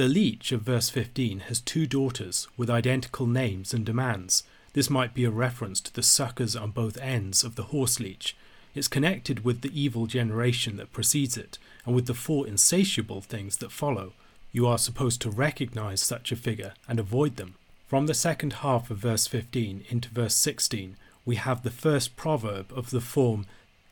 The 0.00 0.08
leech 0.08 0.50
of 0.50 0.62
verse 0.62 0.88
15 0.88 1.40
has 1.40 1.60
two 1.60 1.86
daughters 1.86 2.48
with 2.56 2.70
identical 2.70 3.26
names 3.26 3.74
and 3.74 3.84
demands. 3.84 4.44
This 4.72 4.88
might 4.88 5.12
be 5.12 5.24
a 5.24 5.30
reference 5.30 5.78
to 5.82 5.92
the 5.92 6.02
suckers 6.02 6.56
on 6.56 6.70
both 6.70 6.96
ends 6.96 7.44
of 7.44 7.54
the 7.54 7.64
horse 7.64 8.00
leech. 8.00 8.34
It's 8.74 8.88
connected 8.88 9.44
with 9.44 9.60
the 9.60 9.78
evil 9.78 10.06
generation 10.06 10.78
that 10.78 10.94
precedes 10.94 11.36
it, 11.36 11.58
and 11.84 11.94
with 11.94 12.06
the 12.06 12.14
four 12.14 12.46
insatiable 12.46 13.20
things 13.20 13.58
that 13.58 13.72
follow. 13.72 14.14
You 14.52 14.66
are 14.66 14.78
supposed 14.78 15.20
to 15.20 15.30
recognize 15.30 16.00
such 16.00 16.32
a 16.32 16.36
figure 16.36 16.72
and 16.88 16.98
avoid 16.98 17.36
them. 17.36 17.56
From 17.86 18.06
the 18.06 18.14
second 18.14 18.54
half 18.64 18.90
of 18.90 18.96
verse 18.96 19.26
15 19.26 19.84
into 19.90 20.08
verse 20.08 20.34
16, 20.34 20.96
we 21.26 21.36
have 21.36 21.62
the 21.62 21.70
first 21.70 22.16
proverb 22.16 22.72
of 22.74 22.88
the 22.88 23.02
form 23.02 23.44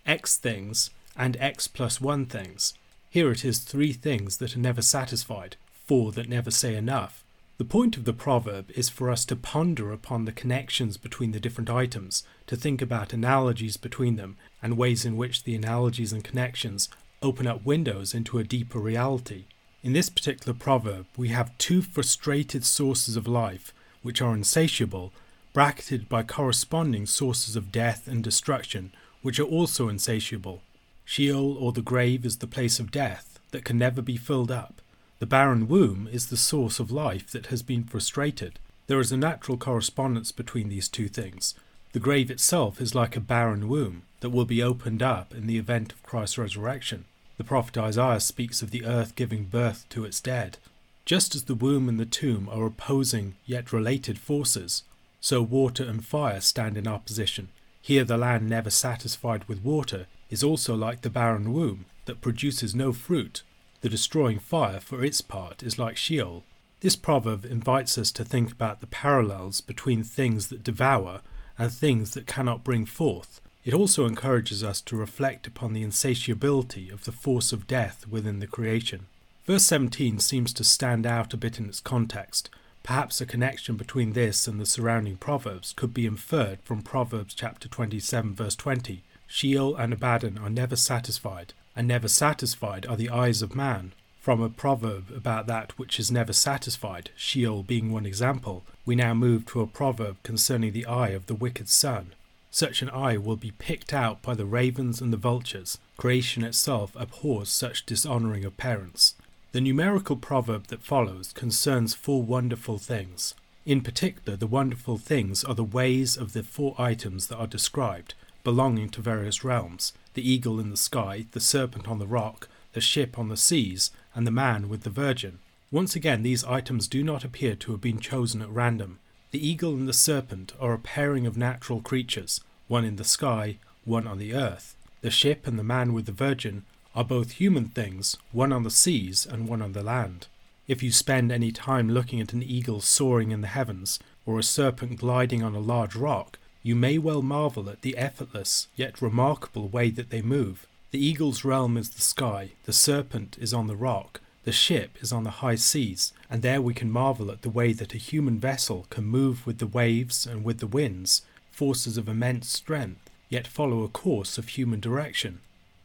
X 0.06 0.38
things 0.38 0.88
and 1.14 1.36
X 1.38 1.68
plus 1.68 2.00
one 2.00 2.24
things. 2.24 2.72
Here 3.10 3.30
it 3.30 3.44
is 3.44 3.58
three 3.58 3.92
things 3.92 4.38
that 4.38 4.56
are 4.56 4.58
never 4.58 4.80
satisfied, 4.80 5.56
four 5.88 6.12
that 6.12 6.28
never 6.28 6.50
say 6.50 6.76
enough. 6.76 7.24
The 7.56 7.64
point 7.64 7.96
of 7.96 8.04
the 8.04 8.12
proverb 8.12 8.70
is 8.76 8.88
for 8.88 9.10
us 9.10 9.24
to 9.24 9.34
ponder 9.34 9.90
upon 9.90 10.24
the 10.24 10.32
connections 10.32 10.96
between 10.96 11.32
the 11.32 11.40
different 11.40 11.68
items, 11.68 12.22
to 12.46 12.54
think 12.54 12.80
about 12.80 13.12
analogies 13.12 13.76
between 13.76 14.14
them, 14.14 14.36
and 14.62 14.76
ways 14.76 15.04
in 15.04 15.16
which 15.16 15.42
the 15.42 15.56
analogies 15.56 16.12
and 16.12 16.22
connections 16.22 16.88
open 17.20 17.48
up 17.48 17.64
windows 17.64 18.14
into 18.14 18.38
a 18.38 18.44
deeper 18.44 18.78
reality. 18.78 19.46
In 19.82 19.92
this 19.92 20.08
particular 20.08 20.56
proverb, 20.56 21.06
we 21.16 21.28
have 21.28 21.56
two 21.58 21.82
frustrated 21.82 22.64
sources 22.64 23.16
of 23.16 23.26
life, 23.26 23.72
which 24.02 24.22
are 24.22 24.34
insatiable, 24.34 25.12
bracketed 25.52 26.08
by 26.08 26.22
corresponding 26.22 27.06
sources 27.06 27.56
of 27.56 27.72
death 27.72 28.06
and 28.06 28.22
destruction, 28.22 28.92
which 29.22 29.40
are 29.40 29.44
also 29.44 29.88
insatiable. 29.88 30.62
Sheol 31.04 31.56
or 31.58 31.72
the 31.72 31.82
grave 31.82 32.24
is 32.24 32.38
the 32.38 32.46
place 32.46 32.78
of 32.78 32.92
death 32.92 33.40
that 33.50 33.64
can 33.64 33.78
never 33.78 34.02
be 34.02 34.16
filled 34.16 34.52
up. 34.52 34.77
The 35.18 35.26
barren 35.26 35.66
womb 35.66 36.08
is 36.12 36.26
the 36.26 36.36
source 36.36 36.78
of 36.78 36.92
life 36.92 37.32
that 37.32 37.46
has 37.46 37.62
been 37.62 37.82
frustrated. 37.82 38.60
There 38.86 39.00
is 39.00 39.10
a 39.10 39.16
natural 39.16 39.58
correspondence 39.58 40.30
between 40.30 40.68
these 40.68 40.88
two 40.88 41.08
things. 41.08 41.54
The 41.92 41.98
grave 41.98 42.30
itself 42.30 42.80
is 42.80 42.94
like 42.94 43.16
a 43.16 43.20
barren 43.20 43.68
womb 43.68 44.02
that 44.20 44.30
will 44.30 44.44
be 44.44 44.62
opened 44.62 45.02
up 45.02 45.34
in 45.34 45.48
the 45.48 45.58
event 45.58 45.92
of 45.92 46.02
Christ's 46.04 46.38
resurrection. 46.38 47.04
The 47.36 47.44
prophet 47.44 47.76
Isaiah 47.78 48.20
speaks 48.20 48.62
of 48.62 48.70
the 48.70 48.84
earth 48.84 49.16
giving 49.16 49.44
birth 49.44 49.86
to 49.90 50.04
its 50.04 50.20
dead. 50.20 50.58
Just 51.04 51.34
as 51.34 51.44
the 51.44 51.54
womb 51.54 51.88
and 51.88 51.98
the 51.98 52.06
tomb 52.06 52.48
are 52.48 52.66
opposing 52.66 53.34
yet 53.44 53.72
related 53.72 54.18
forces, 54.18 54.84
so 55.20 55.42
water 55.42 55.82
and 55.82 56.04
fire 56.04 56.40
stand 56.40 56.76
in 56.76 56.86
opposition. 56.86 57.48
Here, 57.80 58.04
the 58.04 58.18
land 58.18 58.48
never 58.48 58.70
satisfied 58.70 59.44
with 59.44 59.64
water 59.64 60.06
is 60.30 60.44
also 60.44 60.76
like 60.76 61.00
the 61.00 61.10
barren 61.10 61.52
womb 61.52 61.86
that 62.04 62.20
produces 62.20 62.74
no 62.74 62.92
fruit. 62.92 63.42
The 63.80 63.88
destroying 63.88 64.38
fire, 64.38 64.80
for 64.80 65.04
its 65.04 65.20
part, 65.20 65.62
is 65.62 65.78
like 65.78 65.96
Sheol. 65.96 66.42
This 66.80 66.96
proverb 66.96 67.44
invites 67.44 67.96
us 67.98 68.10
to 68.12 68.24
think 68.24 68.52
about 68.52 68.80
the 68.80 68.86
parallels 68.86 69.60
between 69.60 70.02
things 70.02 70.48
that 70.48 70.64
devour 70.64 71.22
and 71.58 71.72
things 71.72 72.12
that 72.14 72.26
cannot 72.26 72.64
bring 72.64 72.86
forth. 72.86 73.40
It 73.64 73.74
also 73.74 74.06
encourages 74.06 74.64
us 74.64 74.80
to 74.82 74.96
reflect 74.96 75.46
upon 75.46 75.72
the 75.72 75.82
insatiability 75.82 76.88
of 76.90 77.04
the 77.04 77.12
force 77.12 77.52
of 77.52 77.66
death 77.66 78.06
within 78.08 78.38
the 78.38 78.46
creation. 78.46 79.06
Verse 79.44 79.64
17 79.64 80.18
seems 80.20 80.52
to 80.54 80.64
stand 80.64 81.06
out 81.06 81.34
a 81.34 81.36
bit 81.36 81.58
in 81.58 81.66
its 81.66 81.80
context. 81.80 82.50
Perhaps 82.82 83.20
a 83.20 83.26
connection 83.26 83.76
between 83.76 84.12
this 84.12 84.48
and 84.48 84.60
the 84.60 84.66
surrounding 84.66 85.16
proverbs 85.16 85.72
could 85.76 85.92
be 85.92 86.06
inferred 86.06 86.60
from 86.62 86.82
Proverbs 86.82 87.34
chapter 87.34 87.68
27 87.68 88.34
verse 88.34 88.56
20. 88.56 89.02
Sheol 89.26 89.76
and 89.76 89.92
Abaddon 89.92 90.38
are 90.38 90.48
never 90.48 90.76
satisfied, 90.76 91.52
and 91.78 91.86
never 91.86 92.08
satisfied 92.08 92.84
are 92.86 92.96
the 92.96 93.08
eyes 93.08 93.40
of 93.40 93.54
man. 93.54 93.92
From 94.20 94.42
a 94.42 94.48
proverb 94.48 95.12
about 95.14 95.46
that 95.46 95.78
which 95.78 96.00
is 96.00 96.10
never 96.10 96.32
satisfied, 96.32 97.10
Sheol 97.14 97.62
being 97.62 97.92
one 97.92 98.04
example, 98.04 98.64
we 98.84 98.96
now 98.96 99.14
move 99.14 99.46
to 99.46 99.60
a 99.60 99.66
proverb 99.68 100.16
concerning 100.24 100.72
the 100.72 100.86
eye 100.86 101.10
of 101.10 101.26
the 101.26 101.36
wicked 101.36 101.68
son. 101.68 102.14
Such 102.50 102.82
an 102.82 102.90
eye 102.90 103.16
will 103.16 103.36
be 103.36 103.52
picked 103.52 103.92
out 103.94 104.22
by 104.22 104.34
the 104.34 104.44
ravens 104.44 105.00
and 105.00 105.12
the 105.12 105.16
vultures. 105.16 105.78
Creation 105.96 106.42
itself 106.42 106.96
abhors 106.96 107.48
such 107.48 107.86
dishonouring 107.86 108.44
of 108.44 108.56
parents. 108.56 109.14
The 109.52 109.60
numerical 109.60 110.16
proverb 110.16 110.66
that 110.66 110.82
follows 110.82 111.32
concerns 111.32 111.94
four 111.94 112.24
wonderful 112.24 112.78
things. 112.78 113.36
In 113.64 113.82
particular, 113.82 114.36
the 114.36 114.48
wonderful 114.48 114.98
things 114.98 115.44
are 115.44 115.54
the 115.54 115.62
ways 115.62 116.16
of 116.16 116.32
the 116.32 116.42
four 116.42 116.74
items 116.76 117.28
that 117.28 117.36
are 117.36 117.46
described, 117.46 118.14
belonging 118.42 118.88
to 118.90 119.00
various 119.00 119.44
realms 119.44 119.92
the 120.14 120.28
eagle 120.28 120.58
in 120.60 120.70
the 120.70 120.76
sky, 120.76 121.26
the 121.32 121.40
serpent 121.40 121.88
on 121.88 121.98
the 121.98 122.06
rock, 122.06 122.48
the 122.72 122.80
ship 122.80 123.18
on 123.18 123.28
the 123.28 123.36
seas, 123.36 123.90
and 124.14 124.26
the 124.26 124.30
man 124.30 124.68
with 124.68 124.82
the 124.82 124.90
virgin. 124.90 125.38
Once 125.70 125.94
again, 125.94 126.22
these 126.22 126.44
items 126.44 126.88
do 126.88 127.02
not 127.02 127.24
appear 127.24 127.54
to 127.54 127.72
have 127.72 127.80
been 127.80 128.00
chosen 128.00 128.40
at 128.40 128.48
random. 128.48 128.98
The 129.30 129.46
eagle 129.46 129.74
and 129.74 129.88
the 129.88 129.92
serpent 129.92 130.52
are 130.58 130.72
a 130.72 130.78
pairing 130.78 131.26
of 131.26 131.36
natural 131.36 131.80
creatures, 131.80 132.40
one 132.68 132.84
in 132.84 132.96
the 132.96 133.04
sky, 133.04 133.58
one 133.84 134.06
on 134.06 134.18
the 134.18 134.34
earth. 134.34 134.74
The 135.02 135.10
ship 135.10 135.46
and 135.46 135.58
the 135.58 135.64
man 135.64 135.92
with 135.92 136.06
the 136.06 136.12
virgin 136.12 136.64
are 136.94 137.04
both 137.04 137.32
human 137.32 137.66
things, 137.66 138.16
one 138.32 138.52
on 138.52 138.62
the 138.62 138.70
seas 138.70 139.26
and 139.26 139.46
one 139.46 139.62
on 139.62 139.72
the 139.72 139.82
land. 139.82 140.26
If 140.66 140.82
you 140.82 140.90
spend 140.90 141.30
any 141.30 141.52
time 141.52 141.90
looking 141.90 142.20
at 142.20 142.32
an 142.32 142.42
eagle 142.42 142.80
soaring 142.80 143.30
in 143.30 143.40
the 143.40 143.48
heavens, 143.48 143.98
or 144.26 144.38
a 144.38 144.42
serpent 144.42 144.98
gliding 144.98 145.42
on 145.42 145.54
a 145.54 145.60
large 145.60 145.94
rock, 145.94 146.38
you 146.62 146.74
may 146.74 146.98
well 146.98 147.22
marvel 147.22 147.68
at 147.70 147.82
the 147.82 147.96
effortless 147.96 148.68
yet 148.76 149.00
remarkable 149.00 149.68
way 149.68 149.90
that 149.90 150.10
they 150.10 150.22
move. 150.22 150.66
The 150.90 151.04
eagle's 151.04 151.44
realm 151.44 151.76
is 151.76 151.90
the 151.90 152.00
sky, 152.00 152.50
the 152.64 152.72
serpent 152.72 153.36
is 153.40 153.52
on 153.52 153.66
the 153.66 153.76
rock, 153.76 154.20
the 154.44 154.52
ship 154.52 154.96
is 155.00 155.12
on 155.12 155.24
the 155.24 155.42
high 155.42 155.56
seas, 155.56 156.12
and 156.30 156.40
there 156.40 156.62
we 156.62 156.72
can 156.72 156.90
marvel 156.90 157.30
at 157.30 157.42
the 157.42 157.50
way 157.50 157.72
that 157.74 157.94
a 157.94 157.98
human 157.98 158.38
vessel 158.38 158.86
can 158.88 159.04
move 159.04 159.46
with 159.46 159.58
the 159.58 159.66
waves 159.66 160.26
and 160.26 160.44
with 160.44 160.58
the 160.58 160.66
winds, 160.66 161.22
forces 161.50 161.98
of 161.98 162.08
immense 162.08 162.48
strength, 162.48 163.10
yet 163.28 163.46
follow 163.46 163.82
a 163.82 163.88
course 163.88 164.38
of 164.38 164.48
human 164.48 164.80
direction. 164.80 165.40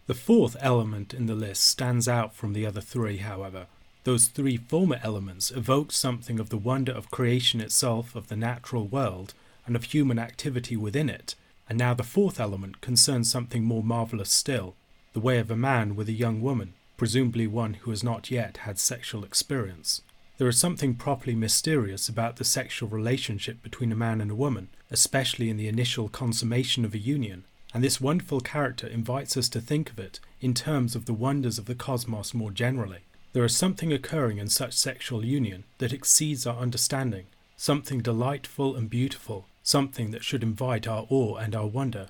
The 0.08 0.13
fourth 0.13 0.56
element 0.60 1.13
in 1.13 1.25
the 1.25 1.36
list 1.36 1.63
stands 1.63 2.08
out 2.08 2.34
from 2.36 2.53
the 2.53 2.65
other 2.65 2.82
three, 2.82 3.18
however. 3.18 3.68
Those 4.03 4.27
three 4.27 4.58
former 4.58 5.00
elements 5.01 5.50
evoke 5.51 5.92
something 5.92 6.39
of 6.39 6.50
the 6.50 6.58
wonder 6.58 6.92
of 6.92 7.12
creation 7.12 7.62
itself, 7.62 8.15
of 8.15 8.27
the 8.27 8.36
natural 8.36 8.86
world, 8.86 9.34
and 9.65 9.75
of 9.75 9.86
human 9.86 10.20
activity 10.20 10.75
within 10.75 11.10
it, 11.10 11.36
and 11.70 11.77
now 11.77 11.93
the 11.93 12.03
fourth 12.03 12.39
element 12.39 12.82
concerns 12.82 13.32
something 13.32 13.63
more 13.63 13.84
marvellous 13.84 14.32
still 14.32 14.75
the 15.13 15.20
way 15.20 15.38
of 15.38 15.51
a 15.51 15.55
man 15.55 15.96
with 15.96 16.10
a 16.10 16.13
young 16.13 16.41
woman 16.41 16.74
presumably 16.98 17.48
one 17.48 17.74
who 17.75 17.91
has 17.91 18.03
not 18.03 18.32
yet 18.32 18.58
had 18.58 18.79
sexual 18.79 19.24
experience. 19.24 20.01
There 20.38 20.48
is 20.48 20.58
something 20.58 20.96
properly 20.96 21.36
mysterious 21.36 22.08
about 22.08 22.38
the 22.38 22.43
sexual 22.43 22.89
relationship 22.89 23.62
between 23.62 23.91
a 23.91 23.96
man 23.96 24.22
and 24.22 24.32
a 24.32 24.36
woman, 24.36 24.70
especially 24.89 25.50
in 25.50 25.58
the 25.58 25.67
initial 25.67 26.10
consummation 26.10 26.86
of 26.86 26.93
a 26.93 27.00
union, 27.00 27.43
and 27.74 27.84
this 27.84 28.01
wonderful 28.01 28.39
character 28.39 28.88
invites 28.88 29.36
us 29.38 29.50
to 29.50 29.62
think 29.62 29.89
of 29.89 30.00
it 30.00 30.20
in 30.39 30.53
terms 30.53 30.96
of 30.96 31.05
the 31.05 31.13
wonders 31.13 31.58
of 31.58 31.65
the 31.65 31.75
cosmos 31.75 32.34
more 32.34 32.51
generally. 32.51 33.00
There 33.34 33.46
is 33.46 33.55
something 33.55 33.91
occurring 33.91 34.38
in 34.38 34.48
such 34.48 34.74
sexual 34.74 35.25
union 35.25 35.63
that 35.79 35.93
exceeds 35.93 36.46
our 36.46 36.58
understanding, 36.58 37.25
something 37.58 38.00
delightful 38.00 38.75
and 38.75 38.89
beautiful, 38.89 39.46
something 39.63 40.12
that 40.12 40.24
should 40.24 40.43
invite 40.43 40.88
our 40.88 41.05
awe 41.10 41.36
and 41.38 41.55
our 41.55 41.65
wonder. 41.65 42.08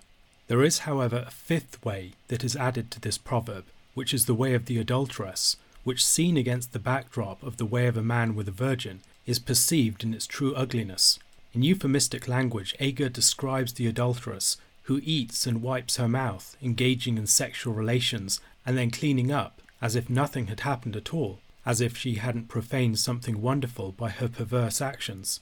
There 0.48 0.64
is, 0.64 0.80
however, 0.80 1.24
a 1.26 1.32
fifth 1.32 1.84
way 1.86 2.14
that 2.28 2.44
is 2.44 2.56
added 2.56 2.92
to 2.92 3.00
this 3.00 3.18
proverb, 3.18 3.66
which 3.94 4.14
is 4.14 4.26
the 4.26 4.34
way 4.34 4.54
of 4.54 4.66
the 4.66 4.78
adulteress, 4.80 5.56
which, 5.84 6.06
seen 6.06 6.36
against 6.36 6.74
the 6.74 6.80
backdrop 6.80 7.44
of 7.44 7.58
the 7.58 7.66
way 7.66 7.88
of 7.88 7.96
a 7.96 8.04
man 8.04 8.36
with 8.36 8.48
a 8.48 8.52
virgin, 8.52 9.02
is 9.26 9.40
perceived 9.40 10.04
in 10.04 10.14
its 10.14 10.28
true 10.28 10.54
ugliness. 10.56 11.20
In 11.54 11.62
euphemistic 11.62 12.28
language, 12.28 12.76
Agur 12.80 13.10
describes 13.10 13.74
the 13.74 13.88
adulteress 13.88 14.58
who 14.84 15.00
eats 15.04 15.46
and 15.46 15.62
wipes 15.62 15.98
her 15.98 16.10
mouth, 16.10 16.58
engaging 16.62 17.18
in 17.18 17.28
sexual 17.28 17.74
relations, 17.74 18.42
and 18.66 18.78
then 18.78 18.92
cleaning 18.92 19.32
up 19.32 19.62
as 19.82 19.96
if 19.96 20.10
nothing 20.10 20.48
had 20.48 20.62
happened 20.62 20.96
at 20.96 21.14
all, 21.14 21.40
as 21.66 21.82
if 21.82 21.98
she 21.98 22.16
hadn't 22.16 22.48
profaned 22.48 22.98
something 22.98 23.42
wonderful 23.42 23.92
by 23.92 24.10
her 24.10 24.30
perverse 24.30 24.82
actions. 24.82 25.40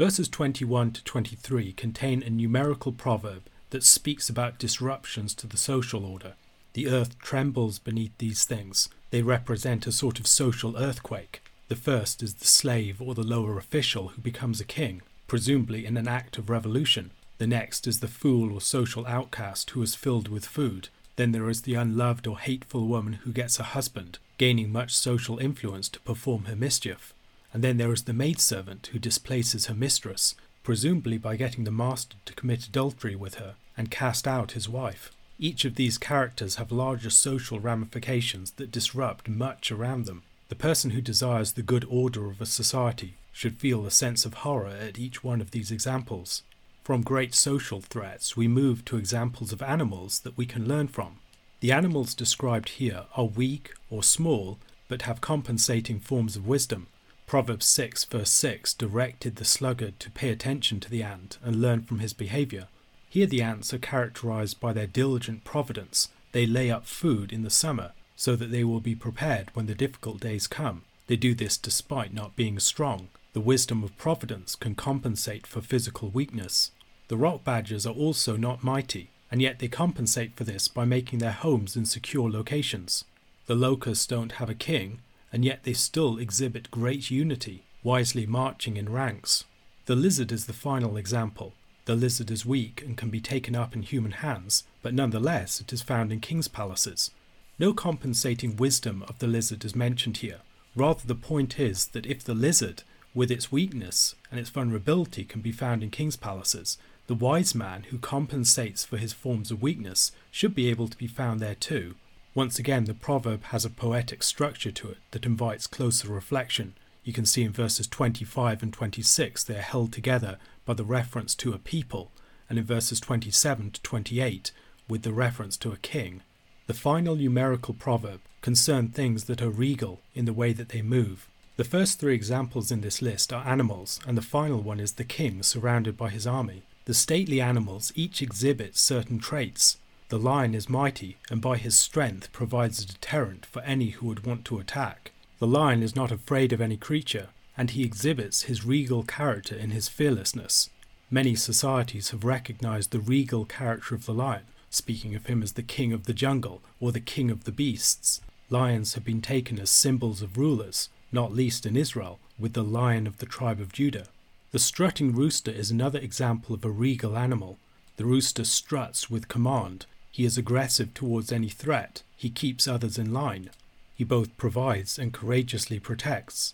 Verses 0.00 0.30
21 0.30 0.92
to 0.92 1.04
23 1.04 1.74
contain 1.74 2.22
a 2.22 2.30
numerical 2.30 2.90
proverb 2.90 3.42
that 3.68 3.84
speaks 3.84 4.30
about 4.30 4.58
disruptions 4.58 5.34
to 5.34 5.46
the 5.46 5.58
social 5.58 6.06
order. 6.06 6.36
The 6.72 6.88
earth 6.88 7.18
trembles 7.18 7.78
beneath 7.78 8.16
these 8.16 8.46
things. 8.46 8.88
They 9.10 9.20
represent 9.20 9.86
a 9.86 9.92
sort 9.92 10.18
of 10.18 10.26
social 10.26 10.78
earthquake. 10.78 11.42
The 11.68 11.76
first 11.76 12.22
is 12.22 12.32
the 12.32 12.46
slave 12.46 13.02
or 13.02 13.14
the 13.14 13.22
lower 13.22 13.58
official 13.58 14.08
who 14.08 14.22
becomes 14.22 14.58
a 14.58 14.64
king, 14.64 15.02
presumably 15.28 15.84
in 15.84 15.98
an 15.98 16.08
act 16.08 16.38
of 16.38 16.48
revolution. 16.48 17.10
The 17.36 17.46
next 17.46 17.86
is 17.86 18.00
the 18.00 18.08
fool 18.08 18.54
or 18.54 18.62
social 18.62 19.06
outcast 19.06 19.68
who 19.72 19.82
is 19.82 19.94
filled 19.94 20.28
with 20.28 20.46
food. 20.46 20.88
Then 21.16 21.32
there 21.32 21.50
is 21.50 21.60
the 21.60 21.74
unloved 21.74 22.26
or 22.26 22.38
hateful 22.38 22.86
woman 22.86 23.18
who 23.24 23.32
gets 23.32 23.60
a 23.60 23.74
husband, 23.76 24.18
gaining 24.38 24.72
much 24.72 24.96
social 24.96 25.36
influence 25.36 25.90
to 25.90 26.00
perform 26.00 26.44
her 26.44 26.56
mischief. 26.56 27.12
And 27.52 27.64
then 27.64 27.76
there 27.76 27.92
is 27.92 28.04
the 28.04 28.12
maidservant 28.12 28.90
who 28.92 28.98
displaces 28.98 29.66
her 29.66 29.74
mistress, 29.74 30.34
presumably 30.62 31.18
by 31.18 31.36
getting 31.36 31.64
the 31.64 31.70
master 31.70 32.16
to 32.24 32.34
commit 32.34 32.66
adultery 32.66 33.16
with 33.16 33.36
her 33.36 33.54
and 33.76 33.90
cast 33.90 34.28
out 34.28 34.52
his 34.52 34.68
wife. 34.68 35.10
Each 35.38 35.64
of 35.64 35.76
these 35.76 35.98
characters 35.98 36.56
have 36.56 36.70
larger 36.70 37.10
social 37.10 37.58
ramifications 37.58 38.52
that 38.52 38.70
disrupt 38.70 39.28
much 39.28 39.72
around 39.72 40.04
them. 40.04 40.22
The 40.50 40.54
person 40.54 40.90
who 40.90 41.00
desires 41.00 41.52
the 41.52 41.62
good 41.62 41.86
order 41.88 42.28
of 42.28 42.40
a 42.40 42.46
society 42.46 43.14
should 43.32 43.58
feel 43.58 43.86
a 43.86 43.90
sense 43.90 44.24
of 44.24 44.34
horror 44.34 44.76
at 44.80 44.98
each 44.98 45.24
one 45.24 45.40
of 45.40 45.52
these 45.52 45.70
examples. 45.70 46.42
From 46.84 47.02
great 47.02 47.34
social 47.34 47.80
threats, 47.80 48.36
we 48.36 48.48
move 48.48 48.84
to 48.84 48.96
examples 48.96 49.52
of 49.52 49.62
animals 49.62 50.20
that 50.20 50.36
we 50.36 50.44
can 50.44 50.68
learn 50.68 50.88
from. 50.88 51.18
The 51.60 51.72
animals 51.72 52.14
described 52.14 52.70
here 52.70 53.04
are 53.16 53.24
weak 53.24 53.72
or 53.90 54.02
small, 54.02 54.58
but 54.88 55.02
have 55.02 55.20
compensating 55.20 56.00
forms 56.00 56.36
of 56.36 56.46
wisdom. 56.46 56.88
Proverbs 57.30 57.66
6, 57.66 58.06
verse 58.06 58.32
6 58.32 58.74
directed 58.74 59.36
the 59.36 59.44
sluggard 59.44 60.00
to 60.00 60.10
pay 60.10 60.30
attention 60.30 60.80
to 60.80 60.90
the 60.90 61.04
ant 61.04 61.38
and 61.44 61.62
learn 61.62 61.82
from 61.82 62.00
his 62.00 62.12
behavior. 62.12 62.66
Here, 63.08 63.26
the 63.26 63.40
ants 63.40 63.72
are 63.72 63.78
characterized 63.78 64.58
by 64.58 64.72
their 64.72 64.88
diligent 64.88 65.44
providence. 65.44 66.08
They 66.32 66.44
lay 66.44 66.72
up 66.72 66.86
food 66.86 67.32
in 67.32 67.44
the 67.44 67.48
summer 67.48 67.92
so 68.16 68.34
that 68.34 68.50
they 68.50 68.64
will 68.64 68.80
be 68.80 68.96
prepared 68.96 69.50
when 69.54 69.66
the 69.66 69.76
difficult 69.76 70.18
days 70.18 70.48
come. 70.48 70.82
They 71.06 71.14
do 71.14 71.32
this 71.32 71.56
despite 71.56 72.12
not 72.12 72.34
being 72.34 72.58
strong. 72.58 73.10
The 73.32 73.40
wisdom 73.40 73.84
of 73.84 73.96
providence 73.96 74.56
can 74.56 74.74
compensate 74.74 75.46
for 75.46 75.60
physical 75.60 76.08
weakness. 76.08 76.72
The 77.06 77.16
rock 77.16 77.44
badgers 77.44 77.86
are 77.86 77.94
also 77.94 78.36
not 78.36 78.64
mighty, 78.64 79.10
and 79.30 79.40
yet 79.40 79.60
they 79.60 79.68
compensate 79.68 80.34
for 80.34 80.42
this 80.42 80.66
by 80.66 80.84
making 80.84 81.20
their 81.20 81.30
homes 81.30 81.76
in 81.76 81.84
secure 81.84 82.28
locations. 82.28 83.04
The 83.46 83.54
locusts 83.54 84.08
don't 84.08 84.32
have 84.32 84.50
a 84.50 84.54
king, 84.54 84.98
and 85.32 85.44
yet 85.44 85.64
they 85.64 85.72
still 85.72 86.18
exhibit 86.18 86.70
great 86.70 87.10
unity, 87.10 87.62
wisely 87.82 88.26
marching 88.26 88.76
in 88.76 88.88
ranks. 88.88 89.44
The 89.86 89.96
lizard 89.96 90.32
is 90.32 90.46
the 90.46 90.52
final 90.52 90.96
example. 90.96 91.54
The 91.86 91.96
lizard 91.96 92.30
is 92.30 92.46
weak 92.46 92.82
and 92.84 92.96
can 92.96 93.10
be 93.10 93.20
taken 93.20 93.56
up 93.56 93.74
in 93.74 93.82
human 93.82 94.12
hands, 94.12 94.64
but 94.82 94.94
nonetheless 94.94 95.60
it 95.60 95.72
is 95.72 95.82
found 95.82 96.12
in 96.12 96.20
kings' 96.20 96.48
palaces. 96.48 97.10
No 97.58 97.72
compensating 97.72 98.56
wisdom 98.56 99.04
of 99.08 99.18
the 99.18 99.26
lizard 99.26 99.64
is 99.64 99.74
mentioned 99.74 100.18
here. 100.18 100.40
Rather, 100.76 101.06
the 101.06 101.14
point 101.14 101.58
is 101.58 101.86
that 101.88 102.06
if 102.06 102.22
the 102.22 102.34
lizard, 102.34 102.84
with 103.14 103.30
its 103.30 103.50
weakness 103.50 104.14
and 104.30 104.38
its 104.38 104.50
vulnerability, 104.50 105.24
can 105.24 105.40
be 105.40 105.52
found 105.52 105.82
in 105.82 105.90
kings' 105.90 106.16
palaces, 106.16 106.78
the 107.06 107.14
wise 107.14 107.54
man 107.54 107.84
who 107.90 107.98
compensates 107.98 108.84
for 108.84 108.96
his 108.96 109.12
forms 109.12 109.50
of 109.50 109.60
weakness 109.60 110.12
should 110.30 110.54
be 110.54 110.70
able 110.70 110.86
to 110.86 110.96
be 110.96 111.08
found 111.08 111.40
there 111.40 111.56
too, 111.56 111.96
once 112.34 112.58
again, 112.58 112.84
the 112.84 112.94
proverb 112.94 113.42
has 113.44 113.64
a 113.64 113.70
poetic 113.70 114.22
structure 114.22 114.70
to 114.70 114.90
it 114.90 114.98
that 115.10 115.26
invites 115.26 115.66
closer 115.66 116.08
reflection. 116.08 116.74
You 117.02 117.12
can 117.12 117.26
see 117.26 117.42
in 117.42 117.52
verses 117.52 117.88
25 117.88 118.62
and 118.62 118.72
26 118.72 119.42
they 119.44 119.56
are 119.56 119.62
held 119.62 119.92
together 119.92 120.38
by 120.64 120.74
the 120.74 120.84
reference 120.84 121.34
to 121.36 121.52
a 121.52 121.58
people, 121.58 122.12
and 122.48 122.58
in 122.58 122.64
verses 122.64 123.00
27 123.00 123.72
to 123.72 123.82
28 123.82 124.52
with 124.88 125.02
the 125.02 125.12
reference 125.12 125.56
to 125.56 125.72
a 125.72 125.76
king. 125.76 126.22
The 126.66 126.74
final 126.74 127.16
numerical 127.16 127.74
proverb 127.74 128.20
concern 128.42 128.88
things 128.88 129.24
that 129.24 129.42
are 129.42 129.50
regal 129.50 130.00
in 130.14 130.24
the 130.24 130.32
way 130.32 130.52
that 130.52 130.68
they 130.68 130.82
move. 130.82 131.28
The 131.56 131.64
first 131.64 131.98
three 131.98 132.14
examples 132.14 132.70
in 132.70 132.80
this 132.80 133.02
list 133.02 133.32
are 133.32 133.46
animals, 133.46 134.00
and 134.06 134.16
the 134.16 134.22
final 134.22 134.60
one 134.60 134.80
is 134.80 134.92
the 134.92 135.04
king 135.04 135.42
surrounded 135.42 135.96
by 135.96 136.10
his 136.10 136.26
army. 136.26 136.62
The 136.84 136.94
stately 136.94 137.40
animals 137.40 137.92
each 137.94 138.22
exhibit 138.22 138.76
certain 138.76 139.18
traits, 139.18 139.76
the 140.10 140.18
lion 140.18 140.56
is 140.56 140.68
mighty, 140.68 141.16
and 141.30 141.40
by 141.40 141.56
his 141.56 141.78
strength 141.78 142.32
provides 142.32 142.82
a 142.82 142.86
deterrent 142.86 143.46
for 143.46 143.62
any 143.62 143.90
who 143.90 144.06
would 144.06 144.26
want 144.26 144.44
to 144.44 144.58
attack. 144.58 145.12
The 145.38 145.46
lion 145.46 145.84
is 145.84 145.94
not 145.94 146.10
afraid 146.10 146.52
of 146.52 146.60
any 146.60 146.76
creature, 146.76 147.28
and 147.56 147.70
he 147.70 147.84
exhibits 147.84 148.42
his 148.42 148.64
regal 148.64 149.04
character 149.04 149.54
in 149.54 149.70
his 149.70 149.88
fearlessness. 149.88 150.68
Many 151.12 151.36
societies 151.36 152.10
have 152.10 152.24
recognized 152.24 152.90
the 152.90 152.98
regal 152.98 153.44
character 153.44 153.94
of 153.94 154.04
the 154.04 154.12
lion, 154.12 154.42
speaking 154.68 155.14
of 155.14 155.26
him 155.26 155.44
as 155.44 155.52
the 155.52 155.62
king 155.62 155.92
of 155.92 156.06
the 156.06 156.12
jungle 156.12 156.60
or 156.80 156.90
the 156.90 156.98
king 156.98 157.30
of 157.30 157.44
the 157.44 157.52
beasts. 157.52 158.20
Lions 158.48 158.94
have 158.94 159.04
been 159.04 159.22
taken 159.22 159.60
as 159.60 159.70
symbols 159.70 160.22
of 160.22 160.36
rulers, 160.36 160.88
not 161.12 161.32
least 161.32 161.64
in 161.64 161.76
Israel, 161.76 162.18
with 162.36 162.54
the 162.54 162.64
lion 162.64 163.06
of 163.06 163.18
the 163.18 163.26
tribe 163.26 163.60
of 163.60 163.72
Judah. 163.72 164.08
The 164.50 164.58
strutting 164.58 165.14
rooster 165.14 165.52
is 165.52 165.70
another 165.70 166.00
example 166.00 166.56
of 166.56 166.64
a 166.64 166.70
regal 166.70 167.16
animal. 167.16 167.58
The 167.96 168.04
rooster 168.04 168.44
struts 168.44 169.08
with 169.08 169.28
command, 169.28 169.86
he 170.20 170.26
is 170.26 170.36
aggressive 170.36 170.92
towards 170.92 171.32
any 171.32 171.48
threat. 171.48 172.02
He 172.14 172.28
keeps 172.28 172.68
others 172.68 172.98
in 172.98 173.10
line. 173.10 173.48
He 173.94 174.04
both 174.04 174.36
provides 174.36 174.98
and 174.98 175.14
courageously 175.14 175.78
protects. 175.78 176.52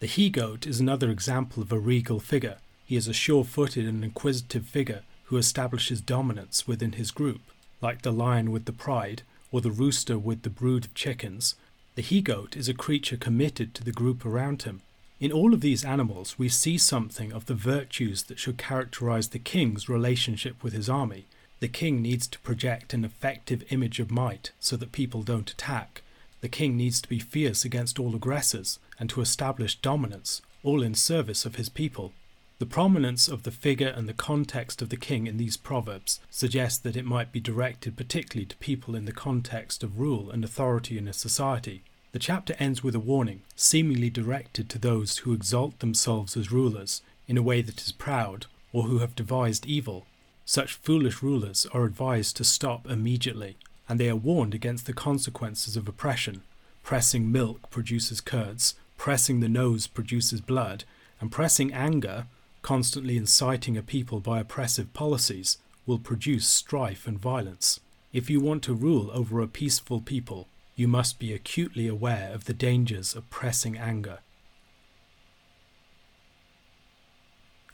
The 0.00 0.08
he 0.08 0.30
goat 0.30 0.66
is 0.66 0.80
another 0.80 1.12
example 1.12 1.62
of 1.62 1.70
a 1.70 1.78
regal 1.78 2.18
figure. 2.18 2.56
He 2.84 2.96
is 2.96 3.06
a 3.06 3.12
sure 3.12 3.44
footed 3.44 3.86
and 3.86 4.02
inquisitive 4.02 4.66
figure 4.66 5.02
who 5.26 5.36
establishes 5.36 6.00
dominance 6.00 6.66
within 6.66 6.94
his 6.94 7.12
group. 7.12 7.42
Like 7.80 8.02
the 8.02 8.10
lion 8.10 8.50
with 8.50 8.64
the 8.64 8.72
pride, 8.72 9.22
or 9.52 9.60
the 9.60 9.70
rooster 9.70 10.18
with 10.18 10.42
the 10.42 10.50
brood 10.50 10.86
of 10.86 10.94
chickens, 10.94 11.54
the 11.94 12.02
he 12.02 12.20
goat 12.20 12.56
is 12.56 12.68
a 12.68 12.74
creature 12.74 13.16
committed 13.16 13.74
to 13.74 13.84
the 13.84 13.92
group 13.92 14.26
around 14.26 14.64
him. 14.64 14.82
In 15.20 15.30
all 15.30 15.54
of 15.54 15.60
these 15.60 15.84
animals, 15.84 16.36
we 16.36 16.48
see 16.48 16.78
something 16.78 17.32
of 17.32 17.46
the 17.46 17.54
virtues 17.54 18.24
that 18.24 18.40
should 18.40 18.58
characterize 18.58 19.28
the 19.28 19.38
king's 19.38 19.88
relationship 19.88 20.64
with 20.64 20.72
his 20.72 20.88
army. 20.88 21.26
The 21.64 21.68
king 21.68 22.02
needs 22.02 22.26
to 22.26 22.38
project 22.40 22.92
an 22.92 23.06
effective 23.06 23.64
image 23.70 23.98
of 23.98 24.10
might 24.10 24.52
so 24.60 24.76
that 24.76 24.92
people 24.92 25.22
don't 25.22 25.50
attack. 25.50 26.02
The 26.42 26.48
king 26.50 26.76
needs 26.76 27.00
to 27.00 27.08
be 27.08 27.18
fierce 27.18 27.64
against 27.64 27.98
all 27.98 28.14
aggressors 28.14 28.78
and 28.98 29.08
to 29.08 29.22
establish 29.22 29.76
dominance, 29.76 30.42
all 30.62 30.82
in 30.82 30.94
service 30.94 31.46
of 31.46 31.56
his 31.56 31.70
people. 31.70 32.12
The 32.58 32.66
prominence 32.66 33.28
of 33.28 33.44
the 33.44 33.50
figure 33.50 33.88
and 33.88 34.06
the 34.06 34.12
context 34.12 34.82
of 34.82 34.90
the 34.90 34.98
king 34.98 35.26
in 35.26 35.38
these 35.38 35.56
proverbs 35.56 36.20
suggest 36.28 36.82
that 36.82 36.96
it 36.96 37.06
might 37.06 37.32
be 37.32 37.40
directed 37.40 37.96
particularly 37.96 38.44
to 38.44 38.56
people 38.56 38.94
in 38.94 39.06
the 39.06 39.10
context 39.12 39.82
of 39.82 39.98
rule 39.98 40.30
and 40.30 40.44
authority 40.44 40.98
in 40.98 41.08
a 41.08 41.14
society. 41.14 41.82
The 42.12 42.18
chapter 42.18 42.54
ends 42.58 42.84
with 42.84 42.94
a 42.94 43.00
warning, 43.00 43.40
seemingly 43.56 44.10
directed 44.10 44.68
to 44.68 44.78
those 44.78 45.16
who 45.16 45.32
exalt 45.32 45.78
themselves 45.78 46.36
as 46.36 46.52
rulers 46.52 47.00
in 47.26 47.38
a 47.38 47.42
way 47.42 47.62
that 47.62 47.80
is 47.80 47.90
proud 47.90 48.44
or 48.70 48.82
who 48.82 48.98
have 48.98 49.16
devised 49.16 49.64
evil 49.64 50.04
such 50.44 50.74
foolish 50.74 51.22
rulers 51.22 51.66
are 51.72 51.84
advised 51.84 52.36
to 52.36 52.44
stop 52.44 52.86
immediately, 52.88 53.56
and 53.88 53.98
they 53.98 54.08
are 54.08 54.16
warned 54.16 54.54
against 54.54 54.86
the 54.86 54.92
consequences 54.92 55.76
of 55.76 55.88
oppression. 55.88 56.42
Pressing 56.82 57.32
milk 57.32 57.70
produces 57.70 58.20
curds, 58.20 58.74
pressing 58.98 59.40
the 59.40 59.48
nose 59.48 59.86
produces 59.86 60.40
blood, 60.40 60.84
and 61.20 61.32
pressing 61.32 61.72
anger, 61.72 62.26
constantly 62.62 63.16
inciting 63.16 63.76
a 63.76 63.82
people 63.82 64.20
by 64.20 64.40
oppressive 64.40 64.92
policies, 64.92 65.58
will 65.86 65.98
produce 65.98 66.46
strife 66.46 67.06
and 67.06 67.18
violence. 67.18 67.80
If 68.12 68.30
you 68.30 68.40
want 68.40 68.62
to 68.64 68.74
rule 68.74 69.10
over 69.12 69.40
a 69.40 69.48
peaceful 69.48 70.00
people, 70.00 70.48
you 70.76 70.88
must 70.88 71.18
be 71.18 71.32
acutely 71.32 71.86
aware 71.88 72.30
of 72.32 72.44
the 72.44 72.54
dangers 72.54 73.14
of 73.14 73.28
pressing 73.30 73.76
anger. 73.76 74.18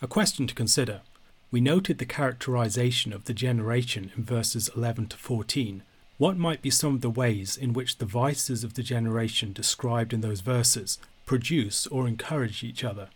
A 0.03 0.07
question 0.07 0.47
to 0.47 0.55
consider 0.55 1.03
we 1.51 1.61
noted 1.61 1.99
the 1.99 2.07
characterization 2.07 3.13
of 3.13 3.25
the 3.25 3.35
generation 3.35 4.13
in 4.17 4.23
verses 4.23 4.71
11 4.77 5.09
to 5.09 5.17
14. 5.17 5.83
What 6.17 6.37
might 6.37 6.63
be 6.63 6.71
some 6.71 6.95
of 6.95 7.01
the 7.01 7.11
ways 7.11 7.57
in 7.57 7.73
which 7.73 7.99
the 7.99 8.07
vices 8.07 8.63
of 8.63 8.75
the 8.75 8.83
generation 8.83 9.53
described 9.53 10.13
in 10.13 10.21
those 10.21 10.43
verses 10.43 10.99
produce 11.27 11.87
or 11.89 12.07
encourage 12.07 12.63
each 12.63 12.85
other? 12.85 13.09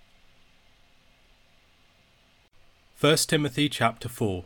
1 3.00 3.16
Timothy 3.18 3.68
chapter 3.68 4.08
4 4.08 4.44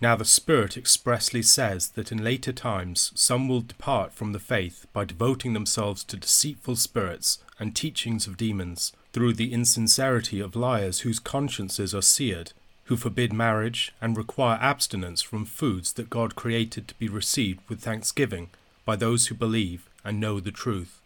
Now 0.00 0.16
the 0.16 0.24
Spirit 0.24 0.76
expressly 0.78 1.42
says 1.42 1.88
that 1.90 2.12
in 2.12 2.24
later 2.24 2.52
times 2.52 3.12
some 3.14 3.48
will 3.48 3.60
depart 3.60 4.14
from 4.14 4.32
the 4.32 4.38
faith 4.38 4.86
by 4.94 5.04
devoting 5.04 5.52
themselves 5.52 6.02
to 6.04 6.16
deceitful 6.16 6.76
spirits 6.76 7.40
and 7.58 7.74
teachings 7.74 8.26
of 8.26 8.36
demons 8.36 8.92
through 9.12 9.34
the 9.34 9.52
insincerity 9.52 10.40
of 10.40 10.56
liars 10.56 11.00
whose 11.00 11.18
consciences 11.18 11.94
are 11.94 12.02
seared, 12.02 12.52
who 12.88 12.96
forbid 12.96 13.34
marriage 13.34 13.92
and 14.00 14.16
require 14.16 14.58
abstinence 14.62 15.20
from 15.20 15.44
foods 15.44 15.92
that 15.92 16.08
God 16.08 16.34
created 16.34 16.88
to 16.88 16.94
be 16.94 17.06
received 17.06 17.60
with 17.68 17.80
thanksgiving 17.80 18.48
by 18.86 18.96
those 18.96 19.26
who 19.26 19.34
believe 19.34 19.90
and 20.04 20.18
know 20.18 20.40
the 20.40 20.50
truth. 20.50 21.02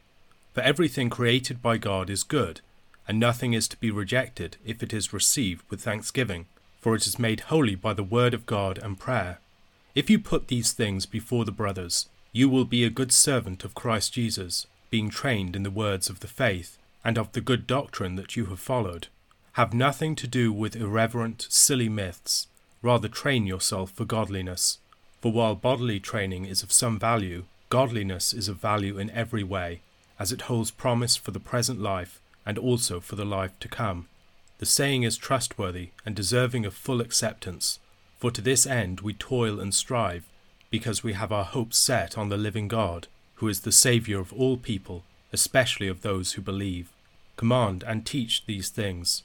For 0.54 0.60
everything 0.60 1.10
created 1.10 1.60
by 1.60 1.78
God 1.78 2.08
is 2.08 2.22
good, 2.22 2.60
and 3.08 3.18
nothing 3.18 3.52
is 3.52 3.66
to 3.66 3.76
be 3.76 3.90
rejected 3.90 4.58
if 4.64 4.80
it 4.80 4.92
is 4.92 5.12
received 5.12 5.68
with 5.70 5.80
thanksgiving, 5.80 6.46
for 6.80 6.94
it 6.94 7.04
is 7.04 7.18
made 7.18 7.40
holy 7.40 7.74
by 7.74 7.94
the 7.94 8.04
word 8.04 8.32
of 8.32 8.46
God 8.46 8.78
and 8.78 9.00
prayer. 9.00 9.40
If 9.96 10.08
you 10.08 10.20
put 10.20 10.46
these 10.46 10.72
things 10.72 11.04
before 11.04 11.44
the 11.44 11.50
brothers, 11.50 12.08
you 12.30 12.48
will 12.48 12.64
be 12.64 12.84
a 12.84 12.90
good 12.90 13.10
servant 13.10 13.64
of 13.64 13.74
Christ 13.74 14.12
Jesus, 14.12 14.68
being 14.88 15.10
trained 15.10 15.56
in 15.56 15.64
the 15.64 15.70
words 15.70 16.08
of 16.08 16.20
the 16.20 16.28
faith 16.28 16.78
and 17.04 17.18
of 17.18 17.32
the 17.32 17.40
good 17.40 17.66
doctrine 17.66 18.14
that 18.14 18.36
you 18.36 18.46
have 18.46 18.60
followed. 18.60 19.08
Have 19.56 19.74
nothing 19.74 20.16
to 20.16 20.26
do 20.26 20.50
with 20.50 20.76
irreverent, 20.76 21.46
silly 21.50 21.90
myths. 21.90 22.46
Rather 22.80 23.06
train 23.06 23.46
yourself 23.46 23.90
for 23.90 24.06
godliness. 24.06 24.78
For 25.20 25.30
while 25.30 25.54
bodily 25.54 26.00
training 26.00 26.46
is 26.46 26.62
of 26.62 26.72
some 26.72 26.98
value, 26.98 27.44
godliness 27.68 28.32
is 28.32 28.48
of 28.48 28.56
value 28.56 28.98
in 28.98 29.10
every 29.10 29.44
way, 29.44 29.82
as 30.18 30.32
it 30.32 30.42
holds 30.42 30.70
promise 30.70 31.16
for 31.16 31.32
the 31.32 31.38
present 31.38 31.82
life 31.82 32.18
and 32.46 32.56
also 32.56 32.98
for 32.98 33.14
the 33.14 33.26
life 33.26 33.52
to 33.60 33.68
come. 33.68 34.08
The 34.56 34.64
saying 34.64 35.02
is 35.02 35.18
trustworthy 35.18 35.90
and 36.06 36.16
deserving 36.16 36.64
of 36.64 36.72
full 36.72 37.02
acceptance, 37.02 37.78
for 38.18 38.30
to 38.30 38.40
this 38.40 38.66
end 38.66 39.00
we 39.00 39.12
toil 39.12 39.60
and 39.60 39.74
strive, 39.74 40.24
because 40.70 41.04
we 41.04 41.12
have 41.12 41.30
our 41.30 41.44
hopes 41.44 41.76
set 41.76 42.16
on 42.16 42.30
the 42.30 42.38
living 42.38 42.68
God, 42.68 43.06
who 43.34 43.48
is 43.48 43.60
the 43.60 43.72
Saviour 43.72 44.18
of 44.18 44.32
all 44.32 44.56
people, 44.56 45.04
especially 45.30 45.88
of 45.88 46.00
those 46.00 46.32
who 46.32 46.42
believe. 46.42 46.90
Command 47.36 47.84
and 47.86 48.06
teach 48.06 48.46
these 48.46 48.70
things. 48.70 49.24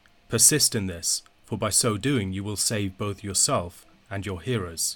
Persist 0.31 0.75
in 0.75 0.87
this, 0.87 1.23
for 1.43 1.57
by 1.57 1.69
so 1.71 1.97
doing 1.97 2.31
you 2.31 2.41
will 2.41 2.55
save 2.55 2.97
both 2.97 3.21
yourself 3.21 3.85
and 4.09 4.25
your 4.25 4.39
hearers. 4.39 4.95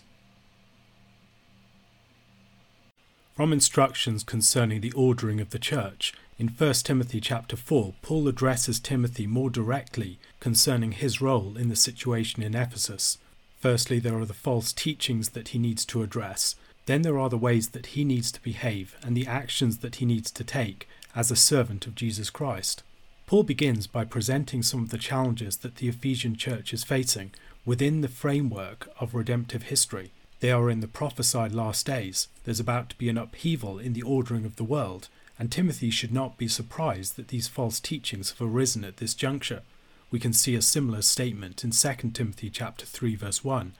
From 3.35 3.51
instructions 3.51 4.23
concerning 4.23 4.79
the 4.79 4.93
ordering 4.93 5.41
of 5.41 5.49
the 5.49 5.59
church, 5.59 6.13
in 6.39 6.47
1 6.47 6.73
Timothy 6.75 7.19
chapter 7.19 7.57
4, 7.57 7.95
Paul 8.01 8.29
addresses 8.29 8.79
Timothy 8.79 9.27
more 9.27 9.49
directly 9.49 10.19
concerning 10.39 10.93
his 10.93 11.19
role 11.19 11.57
in 11.57 11.67
the 11.67 11.75
situation 11.75 12.41
in 12.41 12.55
Ephesus. 12.55 13.17
Firstly, 13.59 13.99
there 13.99 14.17
are 14.17 14.25
the 14.25 14.33
false 14.33 14.71
teachings 14.71 15.31
that 15.31 15.49
he 15.49 15.59
needs 15.59 15.83
to 15.87 16.01
address. 16.01 16.55
Then 16.85 17.01
there 17.01 17.19
are 17.19 17.29
the 17.29 17.37
ways 17.37 17.71
that 17.71 17.87
he 17.87 18.05
needs 18.05 18.31
to 18.31 18.41
behave 18.41 18.95
and 19.03 19.17
the 19.17 19.27
actions 19.27 19.79
that 19.79 19.95
he 19.95 20.05
needs 20.05 20.31
to 20.31 20.45
take 20.45 20.87
as 21.13 21.29
a 21.29 21.35
servant 21.35 21.87
of 21.87 21.95
Jesus 21.95 22.29
Christ. 22.29 22.83
Paul 23.27 23.41
begins 23.41 23.87
by 23.87 24.05
presenting 24.05 24.61
some 24.61 24.83
of 24.83 24.89
the 24.89 24.99
challenges 24.99 25.57
that 25.57 25.77
the 25.77 25.89
Ephesian 25.89 26.35
church 26.35 26.73
is 26.73 26.83
facing 26.83 27.31
within 27.65 28.01
the 28.01 28.07
framework 28.07 28.87
of 28.99 29.15
redemptive 29.15 29.63
history. 29.63 30.11
They 30.41 30.51
are 30.51 30.69
in 30.69 30.81
the 30.81 30.87
prophesied 30.87 31.51
last 31.51 31.87
days. 31.87 32.27
There's 32.43 32.59
about 32.59 32.89
to 32.89 32.97
be 32.97 33.09
an 33.09 33.17
upheaval 33.17 33.79
in 33.79 33.93
the 33.93 34.03
ordering 34.03 34.45
of 34.45 34.57
the 34.57 34.63
world, 34.63 35.09
and 35.39 35.51
Timothy 35.51 35.89
should 35.89 36.13
not 36.13 36.37
be 36.37 36.47
surprised 36.47 37.15
that 37.15 37.29
these 37.29 37.47
false 37.47 37.79
teachings 37.79 38.29
have 38.29 38.47
arisen 38.47 38.83
at 38.83 38.97
this 38.97 39.15
juncture. 39.15 39.63
We 40.11 40.19
can 40.19 40.33
see 40.33 40.53
a 40.53 40.61
similar 40.61 41.01
statement 41.01 41.63
in 41.63 41.71
2 41.71 42.11
Timothy 42.13 42.51
chapter 42.51 42.85
3 42.85 43.15
verse 43.15 43.43
1. 43.43 43.73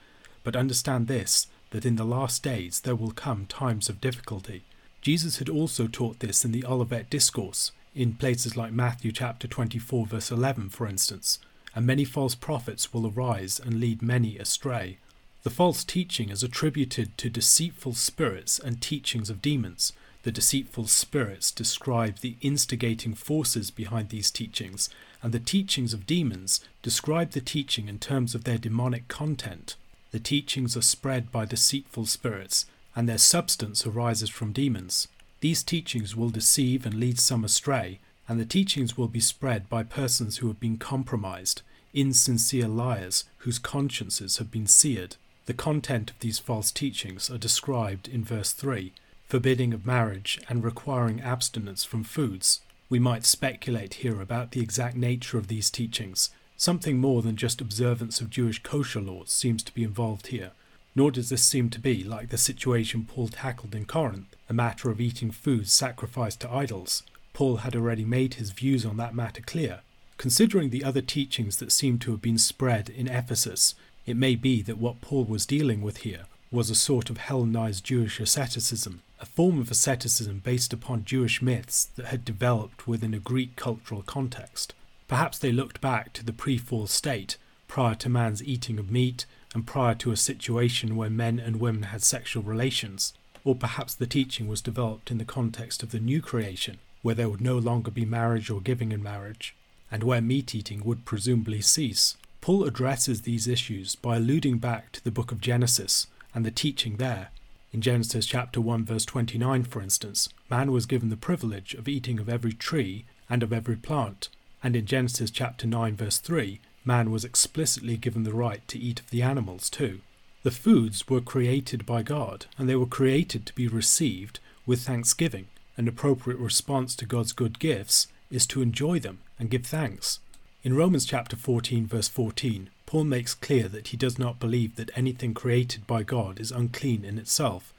But 0.44 0.56
understand 0.56 1.08
this 1.08 1.48
that 1.70 1.86
in 1.86 1.98
the 1.98 2.04
last 2.04 2.42
days 2.42 2.80
there 2.80 2.96
will 2.96 3.12
come 3.12 3.46
times 3.46 3.90
of 3.90 4.02
difficulty. 4.02 4.64
Jesus 5.02 5.38
had 5.38 5.50
also 5.50 5.86
taught 5.88 6.20
this 6.20 6.44
in 6.44 6.52
the 6.52 6.66
Olivet 6.66 7.12
Discourse, 7.12 7.72
in 7.96 8.14
places 8.14 8.58
like 8.58 8.74
Matthew 8.74 9.12
chapter 9.12 9.48
24 9.48 10.06
verse 10.06 10.30
11 10.30 10.70
for 10.70 10.86
instance, 10.86 11.40
and 11.74 11.86
many 11.86 12.06
false 12.06 12.36
prophets 12.36 12.94
will 12.94 13.08
arise 13.08 13.60
and 13.60 13.80
lead 13.80 14.02
many 14.02 14.38
astray. 14.38 14.98
The 15.44 15.50
false 15.50 15.84
teaching 15.84 16.30
is 16.30 16.44
attributed 16.44 17.18
to 17.20 17.30
deceitful 17.30 17.94
spirits 17.94 18.60
and 18.60 18.82
teachings 18.82 19.30
of 19.30 19.42
demons. 19.42 19.94
The 20.24 20.32
deceitful 20.32 20.88
spirits 20.88 21.52
describe 21.52 22.18
the 22.18 22.36
instigating 22.42 23.14
forces 23.14 23.70
behind 23.70 24.10
these 24.10 24.32
teachings, 24.32 24.90
and 25.22 25.32
the 25.32 25.40
teachings 25.40 25.94
of 25.94 26.08
demons 26.08 26.62
describe 26.82 27.32
the 27.32 27.42
teaching 27.42 27.88
in 27.88 28.00
terms 28.00 28.34
of 28.34 28.44
their 28.44 28.58
demonic 28.58 29.08
content. 29.08 29.76
The 30.12 30.20
teachings 30.20 30.76
are 30.76 30.82
spread 30.82 31.32
by 31.32 31.46
deceitful 31.46 32.08
spirits, 32.08 32.66
and 32.96 33.08
their 33.08 33.20
substance 33.20 33.86
arises 33.86 34.30
from 34.30 34.52
demons. 34.52 35.08
These 35.42 35.64
teachings 35.64 36.16
will 36.16 36.30
deceive 36.30 36.86
and 36.86 36.96
lead 36.96 37.20
some 37.20 37.44
astray, 37.44 38.00
and 38.28 38.40
the 38.40 38.46
teachings 38.46 38.98
will 38.98 39.08
be 39.08 39.20
spread 39.20 39.70
by 39.70 39.84
persons 39.84 40.38
who 40.38 40.48
have 40.48 40.60
been 40.60 40.78
compromised, 40.78 41.62
insincere 41.94 42.68
liars 42.68 43.26
whose 43.40 43.60
consciences 43.60 44.38
have 44.38 44.52
been 44.52 44.68
seared. 44.68 45.18
The 45.46 45.54
content 45.54 46.10
of 46.10 46.20
these 46.20 46.40
false 46.40 46.72
teachings 46.72 47.30
are 47.30 47.38
described 47.38 48.08
in 48.08 48.24
verse 48.24 48.52
3 48.52 48.94
forbidding 49.28 49.74
of 49.74 49.88
marriage 49.88 50.40
and 50.48 50.64
requiring 50.64 51.20
abstinence 51.20 51.84
from 51.84 52.04
foods. 52.04 52.62
We 52.90 53.00
might 53.00 53.26
speculate 53.26 53.96
here 53.96 54.22
about 54.22 54.52
the 54.52 54.62
exact 54.62 54.96
nature 54.96 55.40
of 55.40 55.48
these 55.48 55.72
teachings. 55.72 56.30
Something 56.58 57.00
more 57.00 57.24
than 57.24 57.36
just 57.36 57.60
observance 57.60 58.22
of 58.22 58.30
Jewish 58.30 58.62
kosher 58.62 59.02
laws 59.02 59.32
seems 59.32 59.64
to 59.64 59.74
be 59.74 59.84
involved 59.84 60.28
here 60.28 60.52
nor 60.96 61.12
does 61.12 61.30
this 61.30 61.44
seem 61.44 61.70
to 61.70 61.80
be, 61.80 62.04
like 62.04 62.30
the 62.30 62.38
situation 62.38 63.06
Paul 63.06 63.28
tackled 63.28 63.76
in 63.76 63.86
Corinth, 63.86 64.36
a 64.50 64.54
matter 64.54 64.90
of 64.90 65.02
eating 65.02 65.30
foods 65.30 65.74
sacrificed 65.74 66.40
to 66.42 66.52
idols. 66.52 67.04
Paul 67.34 67.58
had 67.58 67.76
already 67.76 68.06
made 68.06 68.36
his 68.36 68.52
views 68.52 68.86
on 68.86 68.96
that 68.98 69.14
matter 69.14 69.42
clear. 69.42 69.82
Considering 70.18 70.70
the 70.70 70.86
other 70.86 71.02
teachings 71.02 71.58
that 71.58 71.74
seem 71.74 72.00
to 72.00 72.12
have 72.12 72.22
been 72.22 72.38
spread 72.38 72.90
in 72.90 73.08
Ephesus, 73.10 73.76
it 74.06 74.16
may 74.16 74.36
be 74.36 74.62
that 74.62 74.78
what 74.78 75.02
Paul 75.02 75.26
was 75.26 75.46
dealing 75.46 75.82
with 75.82 75.98
here 75.98 76.26
was 76.50 76.70
a 76.70 76.76
sort 76.76 77.10
of 77.10 77.18
Hellenized 77.18 77.84
Jewish 77.84 78.22
asceticism, 78.22 79.02
a 79.20 79.26
form 79.26 79.60
of 79.60 79.70
asceticism 79.70 80.42
based 80.46 80.72
upon 80.72 81.04
Jewish 81.04 81.42
myths 81.42 81.86
that 81.98 82.06
had 82.06 82.24
developed 82.24 82.88
within 82.88 83.14
a 83.14 83.20
Greek 83.20 83.58
cultural 83.58 84.04
context. 84.04 84.74
Perhaps 85.10 85.40
they 85.40 85.52
looked 85.52 85.82
back 85.82 86.14
to 86.14 86.24
the 86.24 86.34
pre 86.34 86.58
fall 86.58 86.88
state, 86.88 87.36
prior 87.68 87.96
to 87.96 88.10
man's 88.10 88.44
eating 88.44 88.80
of 88.80 88.90
meat 88.90 89.26
and 89.56 89.66
prior 89.66 89.96
to 89.96 90.12
a 90.12 90.18
situation 90.18 90.98
where 90.98 91.10
men 91.10 91.40
and 91.40 91.62
women 91.62 91.84
had 91.84 92.04
sexual 92.04 92.44
relations, 92.44 93.14
or 93.46 93.56
perhaps 93.56 93.96
the 93.96 94.06
teaching 94.06 94.48
was 94.50 94.62
developed 94.62 95.10
in 95.10 95.18
the 95.18 95.24
context 95.24 95.82
of 95.82 95.92
the 95.92 96.00
new 96.00 96.22
creation, 96.22 96.78
where 97.02 97.16
there 97.16 97.30
would 97.30 97.40
no 97.40 97.58
longer 97.58 97.90
be 97.90 98.04
marriage 98.04 98.50
or 98.50 98.60
giving 98.60 98.92
in 98.92 99.02
marriage, 99.02 99.56
and 99.90 100.04
where 100.04 100.22
meat 100.22 100.54
eating 100.54 100.84
would 100.84 101.06
presumably 101.06 101.62
cease. 101.62 102.18
Paul 102.42 102.66
addresses 102.66 103.22
these 103.22 103.48
issues 103.48 103.96
by 103.96 104.18
alluding 104.18 104.58
back 104.58 104.92
to 104.92 105.04
the 105.04 105.10
book 105.10 105.32
of 105.32 105.40
Genesis 105.40 106.08
and 106.34 106.46
the 106.46 106.52
teaching 106.52 106.98
there. 106.98 107.30
In 107.72 107.80
Genesis 107.80 108.26
chapter 108.26 108.60
1 108.60 108.84
verse 108.84 109.06
29 109.06 109.64
for 109.64 109.82
instance, 109.82 110.28
man 110.50 110.72
was 110.72 110.86
given 110.86 111.10
the 111.10 111.18
privilege 111.18 111.74
of 111.76 111.88
eating 111.88 112.20
of 112.20 112.28
every 112.28 112.54
tree 112.54 113.06
and 113.30 113.42
of 113.42 113.54
every 113.54 113.78
plant, 113.78 114.28
and 114.62 114.76
in 114.76 114.86
Genesis 114.86 115.32
chapter 115.32 115.66
9 115.66 115.96
verse 115.96 116.18
3, 116.18 116.60
man 116.86 117.12
was 117.12 117.26
explicitly 117.26 117.98
given 117.98 118.24
the 118.24 118.34
right 118.34 118.66
to 118.68 118.80
eat 118.80 119.00
of 119.00 119.10
the 119.10 119.22
animals 119.22 119.70
too. 119.70 120.02
The 120.44 120.52
foods 120.52 121.08
were 121.08 121.22
created 121.22 121.86
by 121.86 122.04
God, 122.04 122.46
and 122.58 122.70
they 122.70 122.76
were 122.76 122.86
created 122.86 123.46
to 123.46 123.56
be 123.56 123.68
received 123.68 124.40
with 124.66 124.84
thanksgiving. 124.84 125.48
An 125.78 125.88
appropriate 125.88 126.40
response 126.40 126.96
to 126.98 127.06
God's 127.06 127.34
good 127.34 127.60
gifts 127.60 128.08
is 128.30 128.46
to 128.48 128.62
enjoy 128.62 129.00
them 129.00 129.20
and 129.40 129.50
give 129.50 129.66
thanks. 129.66 130.20
In 130.64 130.76
Romans 130.76 131.06
chapter 131.06 131.36
14 131.36 131.88
verse 131.88 132.08
14, 132.08 132.70
Paul 132.86 133.04
makes 133.04 133.34
clear 133.34 133.68
that 133.68 133.90
he 133.90 133.98
does 133.98 134.18
not 134.18 134.40
believe 134.40 134.76
that 134.76 134.92
anything 134.96 135.34
created 135.34 135.86
by 135.88 136.04
God 136.04 136.40
is 136.40 136.52
unclean 136.52 137.04
in 137.04 137.18
itself. 137.18 137.74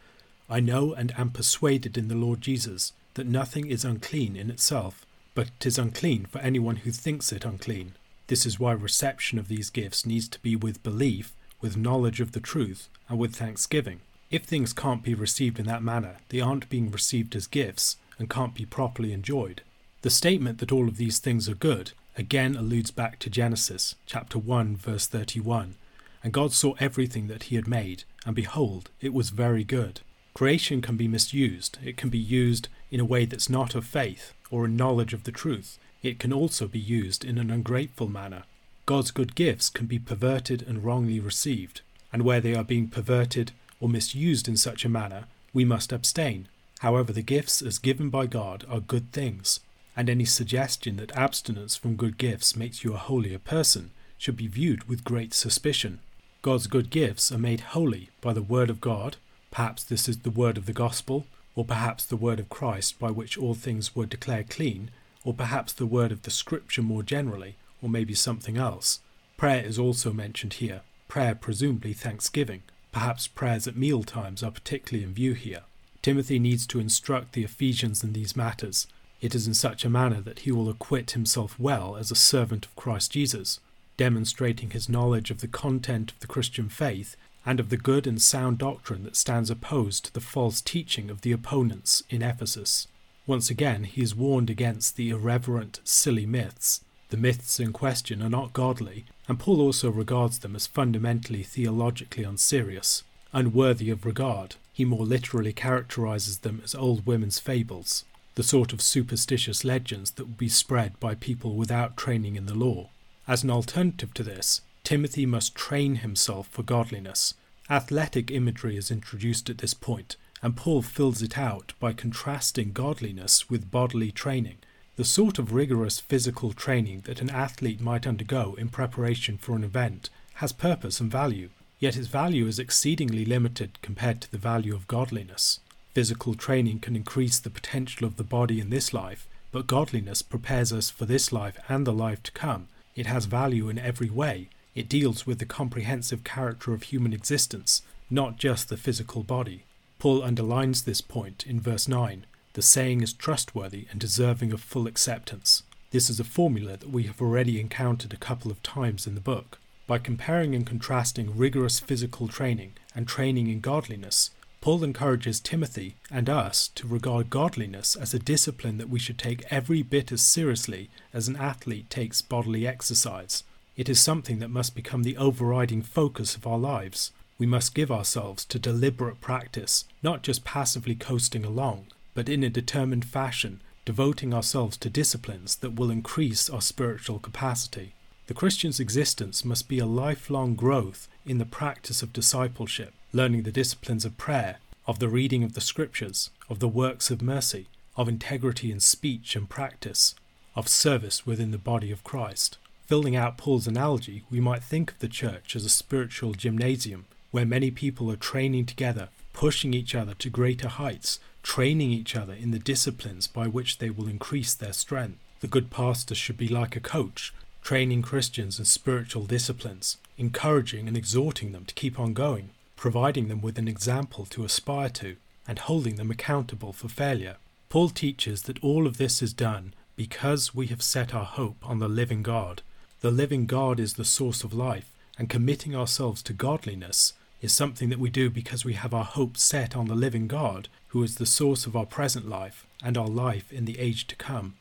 I 0.48 0.60
know 0.60 0.92
and 0.92 1.12
am 1.18 1.30
persuaded 1.30 1.96
in 1.96 2.08
the 2.08 2.14
Lord 2.14 2.40
Jesus 2.40 2.92
that 3.14 3.26
nothing 3.26 3.66
is 3.66 3.84
unclean 3.84 4.36
in 4.36 4.50
itself, 4.50 5.06
but 5.34 5.48
it 5.58 5.66
is 5.66 5.78
unclean 5.78 6.26
for 6.26 6.38
anyone 6.40 6.76
who 6.76 6.90
thinks 6.90 7.32
it 7.32 7.44
unclean. 7.44 7.94
This 8.28 8.44
is 8.44 8.58
why 8.58 8.72
reception 8.72 9.38
of 9.38 9.48
these 9.48 9.70
gifts 9.70 10.04
needs 10.04 10.28
to 10.28 10.40
be 10.40 10.56
with 10.56 10.82
belief, 10.82 11.32
with 11.60 11.76
knowledge 11.76 12.20
of 12.20 12.32
the 12.32 12.40
truth, 12.40 12.88
and 13.08 13.18
with 13.18 13.36
thanksgiving. 13.36 14.00
If 14.30 14.44
things 14.44 14.72
can't 14.72 15.02
be 15.02 15.14
received 15.14 15.60
in 15.60 15.66
that 15.66 15.82
manner, 15.82 16.16
they 16.30 16.40
aren't 16.40 16.68
being 16.68 16.90
received 16.90 17.36
as 17.36 17.46
gifts 17.46 17.96
and 18.18 18.28
can't 18.28 18.54
be 18.54 18.64
properly 18.64 19.12
enjoyed. 19.12 19.62
The 20.02 20.10
statement 20.10 20.58
that 20.58 20.72
all 20.72 20.88
of 20.88 20.96
these 20.96 21.18
things 21.18 21.48
are 21.48 21.54
good 21.54 21.92
again 22.16 22.56
alludes 22.56 22.90
back 22.90 23.18
to 23.20 23.30
Genesis 23.30 23.94
chapter 24.06 24.38
1 24.38 24.76
verse 24.76 25.06
31. 25.06 25.76
And 26.24 26.32
God 26.32 26.52
saw 26.52 26.74
everything 26.80 27.28
that 27.28 27.44
he 27.44 27.56
had 27.56 27.68
made, 27.68 28.04
and 28.24 28.34
behold, 28.34 28.90
it 29.00 29.12
was 29.12 29.30
very 29.30 29.62
good. 29.62 30.00
Creation 30.34 30.82
can 30.82 30.96
be 30.96 31.08
misused. 31.08 31.78
It 31.84 31.96
can 31.96 32.08
be 32.08 32.18
used 32.18 32.68
in 32.90 33.00
a 33.00 33.04
way 33.04 33.26
that's 33.26 33.48
not 33.48 33.74
of 33.74 33.86
faith 33.86 34.32
or 34.50 34.64
in 34.64 34.76
knowledge 34.76 35.12
of 35.12 35.24
the 35.24 35.32
truth. 35.32 35.78
It 36.02 36.18
can 36.18 36.32
also 36.32 36.66
be 36.66 36.78
used 36.78 37.24
in 37.24 37.38
an 37.38 37.50
ungrateful 37.50 38.08
manner. 38.08 38.44
God's 38.84 39.10
good 39.10 39.34
gifts 39.34 39.68
can 39.68 39.86
be 39.86 39.98
perverted 39.98 40.62
and 40.62 40.84
wrongly 40.84 41.18
received, 41.18 41.80
and 42.12 42.22
where 42.22 42.40
they 42.40 42.54
are 42.54 42.64
being 42.64 42.88
perverted 42.88 43.52
or 43.80 43.88
misused 43.88 44.48
in 44.48 44.56
such 44.56 44.84
a 44.84 44.88
manner, 44.88 45.24
we 45.52 45.64
must 45.64 45.92
abstain. 45.92 46.48
However, 46.80 47.12
the 47.12 47.22
gifts 47.22 47.62
as 47.62 47.78
given 47.78 48.10
by 48.10 48.26
God 48.26 48.64
are 48.68 48.80
good 48.80 49.10
things, 49.12 49.60
and 49.96 50.08
any 50.08 50.24
suggestion 50.24 50.96
that 50.96 51.16
abstinence 51.16 51.74
from 51.74 51.96
good 51.96 52.18
gifts 52.18 52.54
makes 52.54 52.84
you 52.84 52.92
a 52.94 52.98
holier 52.98 53.38
person 53.38 53.90
should 54.18 54.36
be 54.36 54.46
viewed 54.46 54.88
with 54.88 55.04
great 55.04 55.34
suspicion. 55.34 56.00
God's 56.42 56.66
good 56.66 56.90
gifts 56.90 57.32
are 57.32 57.38
made 57.38 57.60
holy 57.60 58.10
by 58.20 58.32
the 58.32 58.42
Word 58.42 58.70
of 58.70 58.80
God, 58.80 59.16
perhaps 59.50 59.82
this 59.82 60.08
is 60.08 60.18
the 60.18 60.30
Word 60.30 60.56
of 60.56 60.66
the 60.66 60.72
Gospel, 60.72 61.26
or 61.54 61.64
perhaps 61.64 62.04
the 62.04 62.16
Word 62.16 62.38
of 62.38 62.48
Christ 62.48 62.98
by 62.98 63.10
which 63.10 63.36
all 63.36 63.54
things 63.54 63.96
were 63.96 64.06
declared 64.06 64.50
clean, 64.50 64.90
or 65.26 65.34
perhaps 65.34 65.72
the 65.72 65.86
Word 65.86 66.12
of 66.12 66.22
the 66.22 66.30
Scripture 66.30 66.82
more 66.82 67.02
generally, 67.02 67.56
or 67.82 67.88
maybe 67.88 68.14
something 68.14 68.56
else. 68.56 69.00
Prayer 69.36 69.62
is 69.62 69.76
also 69.76 70.12
mentioned 70.12 70.54
here, 70.54 70.82
prayer 71.08 71.34
presumably 71.34 71.92
thanksgiving. 71.92 72.62
Perhaps 72.92 73.26
prayers 73.26 73.66
at 73.66 73.76
meal 73.76 74.04
times 74.04 74.44
are 74.44 74.52
particularly 74.52 75.04
in 75.04 75.12
view 75.12 75.34
here. 75.34 75.62
Timothy 76.00 76.38
needs 76.38 76.64
to 76.68 76.78
instruct 76.78 77.32
the 77.32 77.42
Ephesians 77.42 78.04
in 78.04 78.12
these 78.12 78.36
matters. 78.36 78.86
It 79.20 79.34
is 79.34 79.48
in 79.48 79.54
such 79.54 79.84
a 79.84 79.90
manner 79.90 80.20
that 80.20 80.40
he 80.40 80.52
will 80.52 80.68
acquit 80.68 81.10
himself 81.10 81.58
well 81.58 81.96
as 81.96 82.12
a 82.12 82.14
servant 82.14 82.64
of 82.64 82.76
Christ 82.76 83.10
Jesus, 83.10 83.58
demonstrating 83.96 84.70
his 84.70 84.88
knowledge 84.88 85.32
of 85.32 85.40
the 85.40 85.48
content 85.48 86.12
of 86.12 86.20
the 86.20 86.28
Christian 86.28 86.68
faith 86.68 87.16
and 87.44 87.58
of 87.58 87.70
the 87.70 87.76
good 87.76 88.06
and 88.06 88.22
sound 88.22 88.58
doctrine 88.58 89.02
that 89.02 89.16
stands 89.16 89.50
opposed 89.50 90.04
to 90.04 90.14
the 90.14 90.20
false 90.20 90.60
teaching 90.60 91.10
of 91.10 91.22
the 91.22 91.32
opponents 91.32 92.04
in 92.08 92.22
Ephesus. 92.22 92.86
Once 93.26 93.50
again, 93.50 93.84
he 93.84 94.02
is 94.02 94.14
warned 94.14 94.48
against 94.48 94.96
the 94.96 95.10
irreverent, 95.10 95.80
silly 95.82 96.26
myths. 96.26 96.80
The 97.08 97.16
myths 97.16 97.58
in 97.58 97.72
question 97.72 98.22
are 98.22 98.28
not 98.28 98.52
godly, 98.52 99.04
and 99.28 99.38
Paul 99.38 99.60
also 99.60 99.90
regards 99.90 100.38
them 100.38 100.54
as 100.54 100.66
fundamentally 100.66 101.42
theologically 101.42 102.24
unserious, 102.24 103.02
unworthy 103.32 103.90
of 103.90 104.06
regard. 104.06 104.56
He 104.72 104.84
more 104.84 105.04
literally 105.04 105.52
characterizes 105.52 106.38
them 106.38 106.60
as 106.62 106.74
old 106.74 107.06
women's 107.06 107.38
fables, 107.38 108.04
the 108.36 108.42
sort 108.42 108.72
of 108.72 108.82
superstitious 108.82 109.64
legends 109.64 110.12
that 110.12 110.24
would 110.24 110.38
be 110.38 110.48
spread 110.48 110.98
by 111.00 111.14
people 111.14 111.54
without 111.54 111.96
training 111.96 112.36
in 112.36 112.46
the 112.46 112.54
law. 112.54 112.90
As 113.26 113.42
an 113.42 113.50
alternative 113.50 114.14
to 114.14 114.22
this, 114.22 114.60
Timothy 114.84 115.26
must 115.26 115.56
train 115.56 115.96
himself 115.96 116.46
for 116.48 116.62
godliness. 116.62 117.34
Athletic 117.68 118.30
imagery 118.30 118.76
is 118.76 118.90
introduced 118.90 119.50
at 119.50 119.58
this 119.58 119.74
point, 119.74 120.16
and 120.42 120.56
Paul 120.56 120.82
fills 120.82 121.22
it 121.22 121.38
out 121.38 121.72
by 121.80 121.92
contrasting 121.92 122.72
godliness 122.72 123.48
with 123.48 123.70
bodily 123.70 124.10
training, 124.10 124.58
the 124.96 125.04
sort 125.04 125.38
of 125.38 125.52
rigorous 125.52 126.00
physical 126.00 126.52
training 126.52 127.02
that 127.02 127.20
an 127.20 127.30
athlete 127.30 127.80
might 127.80 128.06
undergo 128.06 128.54
in 128.58 128.68
preparation 128.68 129.36
for 129.36 129.54
an 129.54 129.64
event 129.64 130.08
has 130.34 130.52
purpose 130.52 131.00
and 131.00 131.10
value, 131.10 131.50
yet 131.78 131.96
its 131.96 132.08
value 132.08 132.46
is 132.46 132.58
exceedingly 132.58 133.24
limited 133.24 133.78
compared 133.82 134.20
to 134.20 134.30
the 134.30 134.38
value 134.38 134.74
of 134.74 134.88
godliness. 134.88 135.60
Physical 135.94 136.34
training 136.34 136.80
can 136.80 136.96
increase 136.96 137.38
the 137.38 137.50
potential 137.50 138.06
of 138.06 138.16
the 138.16 138.24
body 138.24 138.60
in 138.60 138.70
this 138.70 138.92
life, 138.92 139.26
but 139.52 139.66
godliness 139.66 140.22
prepares 140.22 140.72
us 140.72 140.90
for 140.90 141.06
this 141.06 141.32
life 141.32 141.58
and 141.68 141.86
the 141.86 141.92
life 141.92 142.22
to 142.22 142.32
come. 142.32 142.68
It 142.94 143.06
has 143.06 143.26
value 143.26 143.68
in 143.68 143.78
every 143.78 144.10
way. 144.10 144.48
It 144.74 144.88
deals 144.88 145.26
with 145.26 145.38
the 145.38 145.46
comprehensive 145.46 146.24
character 146.24 146.72
of 146.74 146.84
human 146.84 147.12
existence, 147.12 147.82
not 148.10 148.36
just 148.38 148.68
the 148.68 148.76
physical 148.76 149.22
body. 149.22 149.64
Paul 149.98 150.22
underlines 150.22 150.82
this 150.82 151.00
point 151.00 151.44
in 151.46 151.60
verse 151.60 151.88
9 151.88 152.26
the 152.56 152.62
saying 152.62 153.02
is 153.02 153.12
trustworthy 153.12 153.86
and 153.90 154.00
deserving 154.00 154.50
of 154.50 154.62
full 154.62 154.86
acceptance. 154.86 155.62
This 155.90 156.08
is 156.08 156.18
a 156.18 156.24
formula 156.24 156.78
that 156.78 156.88
we 156.88 157.02
have 157.02 157.20
already 157.20 157.60
encountered 157.60 158.14
a 158.14 158.16
couple 158.16 158.50
of 158.50 158.62
times 158.62 159.06
in 159.06 159.14
the 159.14 159.20
book. 159.20 159.58
By 159.86 159.98
comparing 159.98 160.54
and 160.54 160.66
contrasting 160.66 161.36
rigorous 161.36 161.80
physical 161.80 162.28
training 162.28 162.72
and 162.94 163.06
training 163.06 163.48
in 163.48 163.60
godliness, 163.60 164.30
Paul 164.62 164.82
encourages 164.82 165.38
Timothy 165.38 165.96
and 166.10 166.30
us 166.30 166.68
to 166.76 166.88
regard 166.88 167.28
godliness 167.28 167.94
as 167.94 168.14
a 168.14 168.18
discipline 168.18 168.78
that 168.78 168.88
we 168.88 168.98
should 168.98 169.18
take 169.18 169.44
every 169.50 169.82
bit 169.82 170.10
as 170.10 170.22
seriously 170.22 170.88
as 171.12 171.28
an 171.28 171.36
athlete 171.36 171.90
takes 171.90 172.22
bodily 172.22 172.66
exercise. 172.66 173.44
It 173.76 173.88
is 173.88 174.00
something 174.00 174.38
that 174.38 174.48
must 174.48 174.74
become 174.74 175.02
the 175.02 175.18
overriding 175.18 175.82
focus 175.82 176.36
of 176.36 176.46
our 176.46 176.58
lives. 176.58 177.12
We 177.38 177.46
must 177.46 177.74
give 177.74 177.90
ourselves 177.90 178.44
to 178.46 178.58
deliberate 178.58 179.20
practice, 179.20 179.84
not 180.02 180.22
just 180.22 180.44
passively 180.44 180.94
coasting 180.94 181.44
along 181.44 181.86
but 182.16 182.30
in 182.30 182.42
a 182.42 182.48
determined 182.48 183.04
fashion, 183.04 183.60
devoting 183.84 184.32
ourselves 184.32 184.78
to 184.78 184.88
disciplines 184.88 185.56
that 185.56 185.76
will 185.76 185.90
increase 185.90 186.48
our 186.48 186.62
spiritual 186.62 187.18
capacity. 187.18 187.92
The 188.26 188.34
Christian's 188.34 188.80
existence 188.80 189.44
must 189.44 189.68
be 189.68 189.78
a 189.78 189.86
lifelong 189.86 190.54
growth 190.54 191.08
in 191.26 191.36
the 191.36 191.44
practice 191.44 192.02
of 192.02 192.14
discipleship, 192.14 192.94
learning 193.12 193.42
the 193.42 193.52
disciplines 193.52 194.06
of 194.06 194.16
prayer, 194.16 194.56
of 194.86 194.98
the 194.98 195.10
reading 195.10 195.44
of 195.44 195.52
the 195.52 195.60
scriptures, 195.60 196.30
of 196.48 196.58
the 196.58 196.68
works 196.68 197.10
of 197.10 197.20
mercy, 197.20 197.66
of 197.96 198.08
integrity 198.08 198.72
in 198.72 198.80
speech 198.80 199.36
and 199.36 199.50
practice, 199.50 200.14
of 200.54 200.68
service 200.68 201.26
within 201.26 201.50
the 201.50 201.58
body 201.58 201.90
of 201.90 202.02
Christ. 202.02 202.56
Filling 202.86 203.14
out 203.14 203.36
Paul's 203.36 203.66
analogy, 203.66 204.22
we 204.30 204.40
might 204.40 204.64
think 204.64 204.92
of 204.92 204.98
the 205.00 205.08
church 205.08 205.54
as 205.54 205.66
a 205.66 205.68
spiritual 205.68 206.32
gymnasium 206.32 207.04
where 207.30 207.46
many 207.46 207.70
people 207.70 208.10
are 208.10 208.16
training 208.16 208.66
together, 208.66 209.08
pushing 209.32 209.74
each 209.74 209.94
other 209.94 210.14
to 210.14 210.30
greater 210.30 210.68
heights 210.68 211.20
training 211.46 211.92
each 211.92 212.16
other 212.16 212.32
in 212.32 212.50
the 212.50 212.58
disciplines 212.58 213.28
by 213.28 213.46
which 213.46 213.78
they 213.78 213.88
will 213.88 214.08
increase 214.08 214.52
their 214.52 214.72
strength. 214.72 215.20
The 215.38 215.46
good 215.46 215.70
pastor 215.70 216.16
should 216.16 216.36
be 216.36 216.48
like 216.48 216.74
a 216.74 216.80
coach, 216.80 217.32
training 217.62 218.02
Christians 218.02 218.58
in 218.58 218.64
spiritual 218.64 219.26
disciplines, 219.26 219.96
encouraging 220.18 220.88
and 220.88 220.96
exhorting 220.96 221.52
them 221.52 221.64
to 221.66 221.74
keep 221.74 222.00
on 222.00 222.14
going, 222.14 222.50
providing 222.74 223.28
them 223.28 223.40
with 223.40 223.58
an 223.58 223.68
example 223.68 224.26
to 224.26 224.44
aspire 224.44 224.88
to, 224.88 225.14
and 225.46 225.60
holding 225.60 225.94
them 225.94 226.10
accountable 226.10 226.72
for 226.72 226.88
failure. 226.88 227.36
Paul 227.68 227.90
teaches 227.90 228.42
that 228.42 228.62
all 228.62 228.84
of 228.84 228.98
this 228.98 229.22
is 229.22 229.32
done 229.32 229.72
because 229.94 230.52
we 230.52 230.66
have 230.66 230.82
set 230.82 231.14
our 231.14 231.24
hope 231.24 231.58
on 231.62 231.78
the 231.78 231.88
living 231.88 232.24
God. 232.24 232.62
The 233.02 233.12
living 233.12 233.46
God 233.46 233.78
is 233.78 233.94
the 233.94 234.04
source 234.04 234.42
of 234.42 234.52
life, 234.52 234.90
and 235.18 235.28
committing 235.30 235.74
ourselves 235.74 236.22
to 236.22 236.32
godliness 236.32 237.12
is 237.40 237.52
something 237.52 237.88
that 237.90 237.98
we 237.98 238.10
do 238.10 238.30
because 238.30 238.64
we 238.64 238.74
have 238.74 238.94
our 238.94 239.04
hope 239.04 239.36
set 239.36 239.76
on 239.76 239.86
the 239.86 239.94
living 239.94 240.26
God, 240.26 240.68
who 240.88 241.02
is 241.02 241.16
the 241.16 241.26
source 241.26 241.66
of 241.66 241.76
our 241.76 241.86
present 241.86 242.28
life 242.28 242.66
and 242.82 242.96
our 242.96 243.08
life 243.08 243.52
in 243.52 243.64
the 243.64 243.78
age 243.78 244.06
to 244.08 244.16
come. 244.16 244.54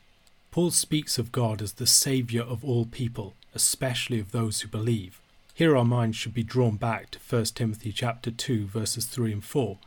Paul 0.50 0.70
speaks 0.70 1.18
of 1.18 1.32
God 1.32 1.60
as 1.60 1.74
the 1.74 1.86
Saviour 1.86 2.44
of 2.44 2.64
all 2.64 2.86
people, 2.86 3.34
especially 3.54 4.20
of 4.20 4.32
those 4.32 4.60
who 4.60 4.68
believe. 4.68 5.20
Here 5.54 5.76
our 5.76 5.84
minds 5.84 6.16
should 6.16 6.34
be 6.34 6.42
drawn 6.42 6.76
back 6.76 7.10
to 7.12 7.18
1 7.18 7.44
Timothy 7.46 7.92
chapter 7.92 8.30
2 8.30 8.66
verses 8.66 9.06
3 9.06 9.32
and 9.32 9.44
4. 9.44 9.78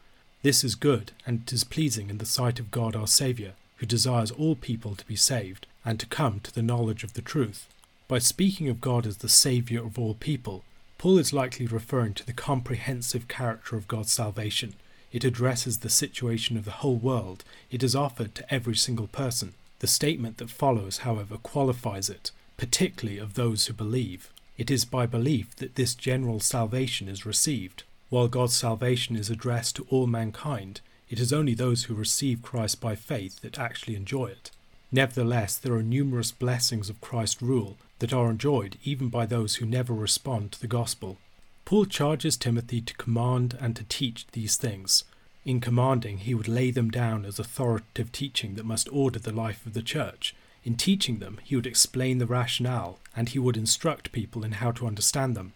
This 0.42 0.64
is 0.64 0.76
good 0.76 1.12
and 1.26 1.42
it 1.42 1.54
is 1.54 1.64
pleasing 1.64 2.10
in 2.10 2.18
the 2.18 2.26
sight 2.26 2.60
of 2.60 2.72
God 2.72 2.96
our 2.96 3.08
Saviour, 3.08 3.52
who 3.78 3.86
desires 3.86 4.32
all 4.32 4.56
people 4.56 4.96
to 4.96 5.06
be 5.06 5.16
saved 5.16 5.68
and 5.86 6.00
to 6.00 6.06
come 6.06 6.40
to 6.42 6.54
the 6.54 6.62
knowledge 6.62 7.04
of 7.04 7.14
the 7.14 7.22
truth. 7.22 7.68
By 8.10 8.18
speaking 8.18 8.70
of 8.70 8.82
God 8.82 9.06
as 9.06 9.18
the 9.18 9.30
Saviour 9.30 9.86
of 9.86 10.00
all 10.00 10.16
people, 10.16 10.64
Paul 10.98 11.20
is 11.20 11.32
likely 11.32 11.68
referring 11.68 12.16
to 12.16 12.26
the 12.26 12.34
comprehensive 12.34 13.28
character 13.28 13.76
of 13.76 13.88
God's 13.88 14.12
salvation. 14.12 14.74
It 15.12 15.24
addresses 15.24 15.78
the 15.78 15.92
situation 15.92 16.58
of 16.58 16.66
the 16.66 16.82
whole 16.82 16.96
world. 16.96 17.44
It 17.70 17.84
is 17.84 17.96
offered 17.96 18.34
to 18.34 18.52
every 18.52 18.76
single 18.76 19.06
person. 19.06 19.54
The 19.78 19.86
statement 19.86 20.40
that 20.40 20.50
follows, 20.50 21.06
however, 21.06 21.38
qualifies 21.38 22.10
it, 22.10 22.32
particularly 22.58 23.20
of 23.20 23.36
those 23.36 23.68
who 23.68 23.74
believe. 23.74 24.32
It 24.58 24.72
is 24.72 24.86
by 24.86 25.06
belief 25.06 25.56
that 25.58 25.76
this 25.76 25.94
general 25.94 26.40
salvation 26.40 27.08
is 27.08 27.28
received. 27.28 27.84
While 28.10 28.28
God's 28.28 28.56
salvation 28.56 29.18
is 29.18 29.30
addressed 29.30 29.76
to 29.76 29.86
all 29.92 30.08
mankind, 30.08 30.82
it 31.12 31.20
is 31.20 31.32
only 31.32 31.54
those 31.54 31.84
who 31.84 31.94
receive 31.94 32.42
Christ 32.42 32.82
by 32.82 32.96
faith 32.96 33.42
that 33.42 33.60
actually 33.60 33.96
enjoy 33.96 34.30
it. 34.30 34.50
Nevertheless, 34.92 35.60
there 35.60 35.76
are 35.76 35.84
numerous 35.84 36.32
blessings 36.32 36.90
of 36.90 37.02
Christ's 37.02 37.44
rule 37.44 37.78
that 38.00 38.14
are 38.14 38.30
enjoyed 38.30 38.78
even 38.84 39.10
by 39.10 39.26
those 39.26 39.56
who 39.56 39.66
never 39.66 39.94
respond 39.94 40.52
to 40.52 40.62
the 40.62 40.68
gospel. 40.68 41.18
Paul 41.66 41.86
charges 41.86 42.36
Timothy 42.36 42.82
to 42.82 42.94
command 42.96 43.58
and 43.62 43.76
to 43.76 43.84
teach 43.84 44.26
these 44.32 44.56
things. 44.56 45.04
In 45.46 45.60
commanding, 45.62 46.18
he 46.20 46.34
would 46.34 46.48
lay 46.48 46.72
them 46.72 46.90
down 46.90 47.26
as 47.26 47.40
authoritative 47.40 48.12
teaching 48.12 48.56
that 48.56 48.66
must 48.66 48.92
order 48.92 49.20
the 49.20 49.32
life 49.32 49.66
of 49.66 49.74
the 49.74 49.82
church. 49.82 50.36
In 50.64 50.76
teaching 50.76 51.20
them, 51.20 51.40
he 51.44 51.56
would 51.56 51.68
explain 51.68 52.18
the 52.18 52.26
rationale 52.26 53.00
and 53.16 53.30
he 53.30 53.40
would 53.40 53.56
instruct 53.56 54.12
people 54.12 54.44
in 54.44 54.54
how 54.54 54.72
to 54.72 54.88
understand 54.88 55.36
them. 55.36 55.54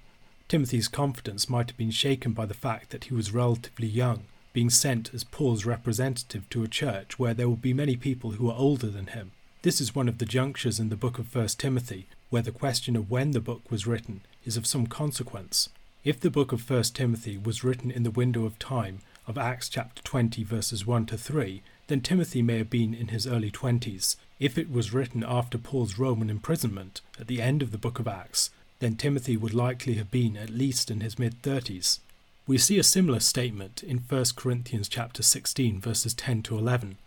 Timothy's 0.47 0.87
confidence 0.87 1.49
might 1.49 1.69
have 1.69 1.77
been 1.77 1.91
shaken 1.91 2.33
by 2.33 2.45
the 2.45 2.53
fact 2.53 2.91
that 2.91 3.05
he 3.05 3.13
was 3.13 3.33
relatively 3.33 3.87
young, 3.87 4.25
being 4.53 4.69
sent 4.69 5.13
as 5.13 5.23
Paul's 5.23 5.65
representative 5.65 6.49
to 6.49 6.63
a 6.63 6.67
church 6.67 7.17
where 7.17 7.33
there 7.33 7.49
would 7.49 7.61
be 7.61 7.73
many 7.73 7.95
people 7.95 8.31
who 8.31 8.47
were 8.47 8.53
older 8.53 8.87
than 8.87 9.07
him. 9.07 9.31
This 9.63 9.81
is 9.81 9.95
one 9.95 10.07
of 10.07 10.19
the 10.19 10.25
junctures 10.25 10.79
in 10.79 10.89
the 10.89 10.95
book 10.95 11.17
of 11.17 11.33
1 11.33 11.47
Timothy 11.57 12.05
where 12.33 12.41
the 12.41 12.51
question 12.51 12.95
of 12.95 13.11
when 13.11 13.29
the 13.29 13.39
book 13.39 13.61
was 13.69 13.85
written 13.85 14.19
is 14.43 14.57
of 14.57 14.65
some 14.65 14.87
consequence. 14.87 15.69
If 16.03 16.19
the 16.19 16.31
book 16.31 16.51
of 16.51 16.67
1 16.67 16.81
Timothy 16.95 17.37
was 17.37 17.63
written 17.63 17.91
in 17.91 18.01
the 18.01 18.09
window 18.09 18.43
of 18.43 18.57
time 18.57 19.01
of 19.27 19.37
Acts 19.37 19.69
chapter 19.69 20.01
20 20.01 20.43
verses 20.43 20.83
1 20.83 21.05
to 21.05 21.17
3, 21.19 21.61
then 21.85 22.01
Timothy 22.01 22.41
may 22.41 22.57
have 22.57 22.71
been 22.71 22.95
in 22.95 23.09
his 23.09 23.27
early 23.27 23.51
20s. 23.51 24.15
If 24.39 24.57
it 24.57 24.71
was 24.71 24.91
written 24.91 25.23
after 25.23 25.59
Paul's 25.59 25.99
Roman 25.99 26.31
imprisonment 26.31 27.01
at 27.19 27.27
the 27.27 27.39
end 27.39 27.61
of 27.61 27.69
the 27.69 27.77
book 27.77 27.99
of 27.99 28.07
Acts, 28.07 28.49
then 28.79 28.95
Timothy 28.95 29.37
would 29.37 29.53
likely 29.53 29.93
have 29.93 30.09
been 30.09 30.35
at 30.35 30.49
least 30.49 30.89
in 30.89 31.01
his 31.01 31.19
mid 31.19 31.39
30s. 31.43 31.99
We 32.47 32.57
see 32.57 32.79
a 32.79 32.83
similar 32.83 33.19
statement 33.19 33.83
in 33.83 33.99
1 33.99 34.25
Corinthians 34.35 34.89
chapter 34.89 35.21
16 35.21 35.79
verses 35.79 36.15
10 36.15 36.41
to 36.43 36.57
11. 36.57 36.97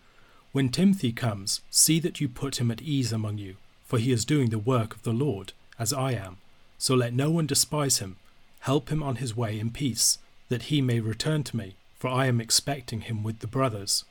When 0.52 0.68
Timothy 0.68 1.10
comes, 1.10 1.62
see 1.68 1.98
that 1.98 2.20
you 2.20 2.28
put 2.28 2.60
him 2.60 2.70
at 2.70 2.80
ease 2.80 3.12
among 3.12 3.38
you, 3.38 3.56
for 3.86 3.98
he 3.98 4.12
is 4.12 4.24
doing 4.24 4.50
the 4.50 4.58
work 4.58 4.94
of 4.94 5.02
the 5.02 5.12
Lord, 5.12 5.52
as 5.78 5.92
I 5.92 6.12
am. 6.12 6.36
So 6.76 6.94
let 6.94 7.14
no 7.14 7.30
one 7.30 7.46
despise 7.46 7.98
him. 7.98 8.16
Help 8.60 8.90
him 8.90 9.02
on 9.02 9.16
his 9.16 9.36
way 9.36 9.58
in 9.58 9.70
peace, 9.70 10.18
that 10.48 10.64
he 10.64 10.82
may 10.82 11.00
return 11.00 11.44
to 11.44 11.56
me, 11.56 11.76
for 11.98 12.08
I 12.08 12.26
am 12.26 12.40
expecting 12.40 13.02
him 13.02 13.22
with 13.22 13.38
the 13.38 13.46
brothers. 13.46 14.04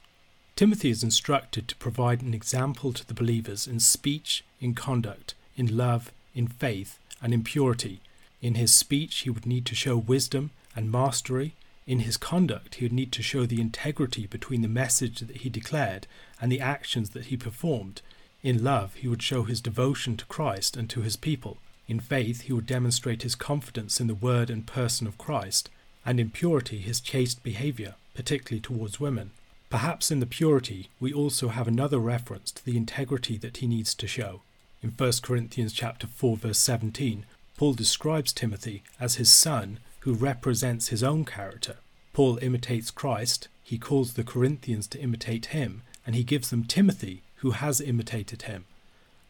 Timothy 0.55 0.89
is 0.89 1.03
instructed 1.03 1.67
to 1.67 1.75
provide 1.75 2.21
an 2.21 2.33
example 2.33 2.93
to 2.93 3.05
the 3.05 3.13
believers 3.13 3.67
in 3.67 3.81
speech, 3.81 4.43
in 4.61 4.73
conduct, 4.73 5.35
in 5.57 5.75
love, 5.75 6.11
in 6.33 6.47
faith, 6.47 6.97
and 7.21 7.33
in 7.33 7.43
purity. 7.43 7.99
In 8.41 8.55
his 8.55 8.73
speech, 8.73 9.19
he 9.19 9.29
would 9.29 9.45
need 9.45 9.65
to 9.65 9.75
show 9.75 9.97
wisdom 9.97 10.51
and 10.75 10.91
mastery. 10.91 11.55
In 11.85 11.99
his 11.99 12.17
conduct, 12.17 12.75
he 12.75 12.85
would 12.85 12.93
need 12.93 13.11
to 13.11 13.21
show 13.21 13.45
the 13.45 13.61
integrity 13.61 14.27
between 14.27 14.61
the 14.61 14.67
message 14.67 15.19
that 15.19 15.37
he 15.37 15.49
declared 15.49 16.07
and 16.41 16.51
the 16.51 16.61
actions 16.61 17.11
that 17.11 17.25
he 17.25 17.37
performed. 17.37 18.01
In 18.45 18.63
love, 18.63 18.93
he 18.93 19.07
would 19.07 19.23
show 19.23 19.41
his 19.41 19.59
devotion 19.59 20.17
to 20.17 20.25
Christ 20.27 20.77
and 20.77 20.87
to 20.91 21.01
his 21.01 21.15
people. 21.15 21.57
In 21.87 21.99
faith, 21.99 22.41
he 22.41 22.53
would 22.53 22.67
demonstrate 22.67 23.23
his 23.23 23.33
confidence 23.33 23.99
in 23.99 24.05
the 24.05 24.13
word 24.13 24.51
and 24.51 24.67
person 24.67 25.07
of 25.07 25.17
Christ, 25.17 25.67
and 26.05 26.19
in 26.19 26.29
purity, 26.29 26.77
his 26.77 26.99
chaste 26.99 27.41
behavior, 27.41 27.95
particularly 28.13 28.61
towards 28.61 28.99
women. 28.99 29.31
Perhaps 29.71 30.11
in 30.11 30.19
the 30.19 30.27
purity, 30.27 30.89
we 30.99 31.11
also 31.11 31.47
have 31.47 31.67
another 31.67 31.97
reference 31.97 32.51
to 32.51 32.63
the 32.63 32.77
integrity 32.77 33.35
that 33.39 33.57
he 33.57 33.65
needs 33.65 33.95
to 33.95 34.05
show. 34.05 34.43
In 34.83 34.91
1 34.91 35.11
Corinthians 35.23 35.73
chapter 35.73 36.05
4 36.05 36.37
verse 36.37 36.59
17, 36.59 37.25
Paul 37.57 37.73
describes 37.73 38.31
Timothy 38.31 38.83
as 38.99 39.15
his 39.15 39.33
son 39.33 39.79
who 40.01 40.13
represents 40.13 40.89
his 40.89 41.01
own 41.01 41.25
character. 41.25 41.77
Paul 42.13 42.37
imitates 42.43 42.91
Christ, 42.91 43.47
he 43.63 43.79
calls 43.79 44.13
the 44.13 44.23
Corinthians 44.23 44.85
to 44.89 45.01
imitate 45.01 45.47
him, 45.47 45.81
and 46.05 46.13
he 46.13 46.23
gives 46.23 46.51
them 46.51 46.63
Timothy 46.63 47.23
who 47.45 47.51
has 47.51 47.79
imitated 47.79 48.41
him. 48.41 48.65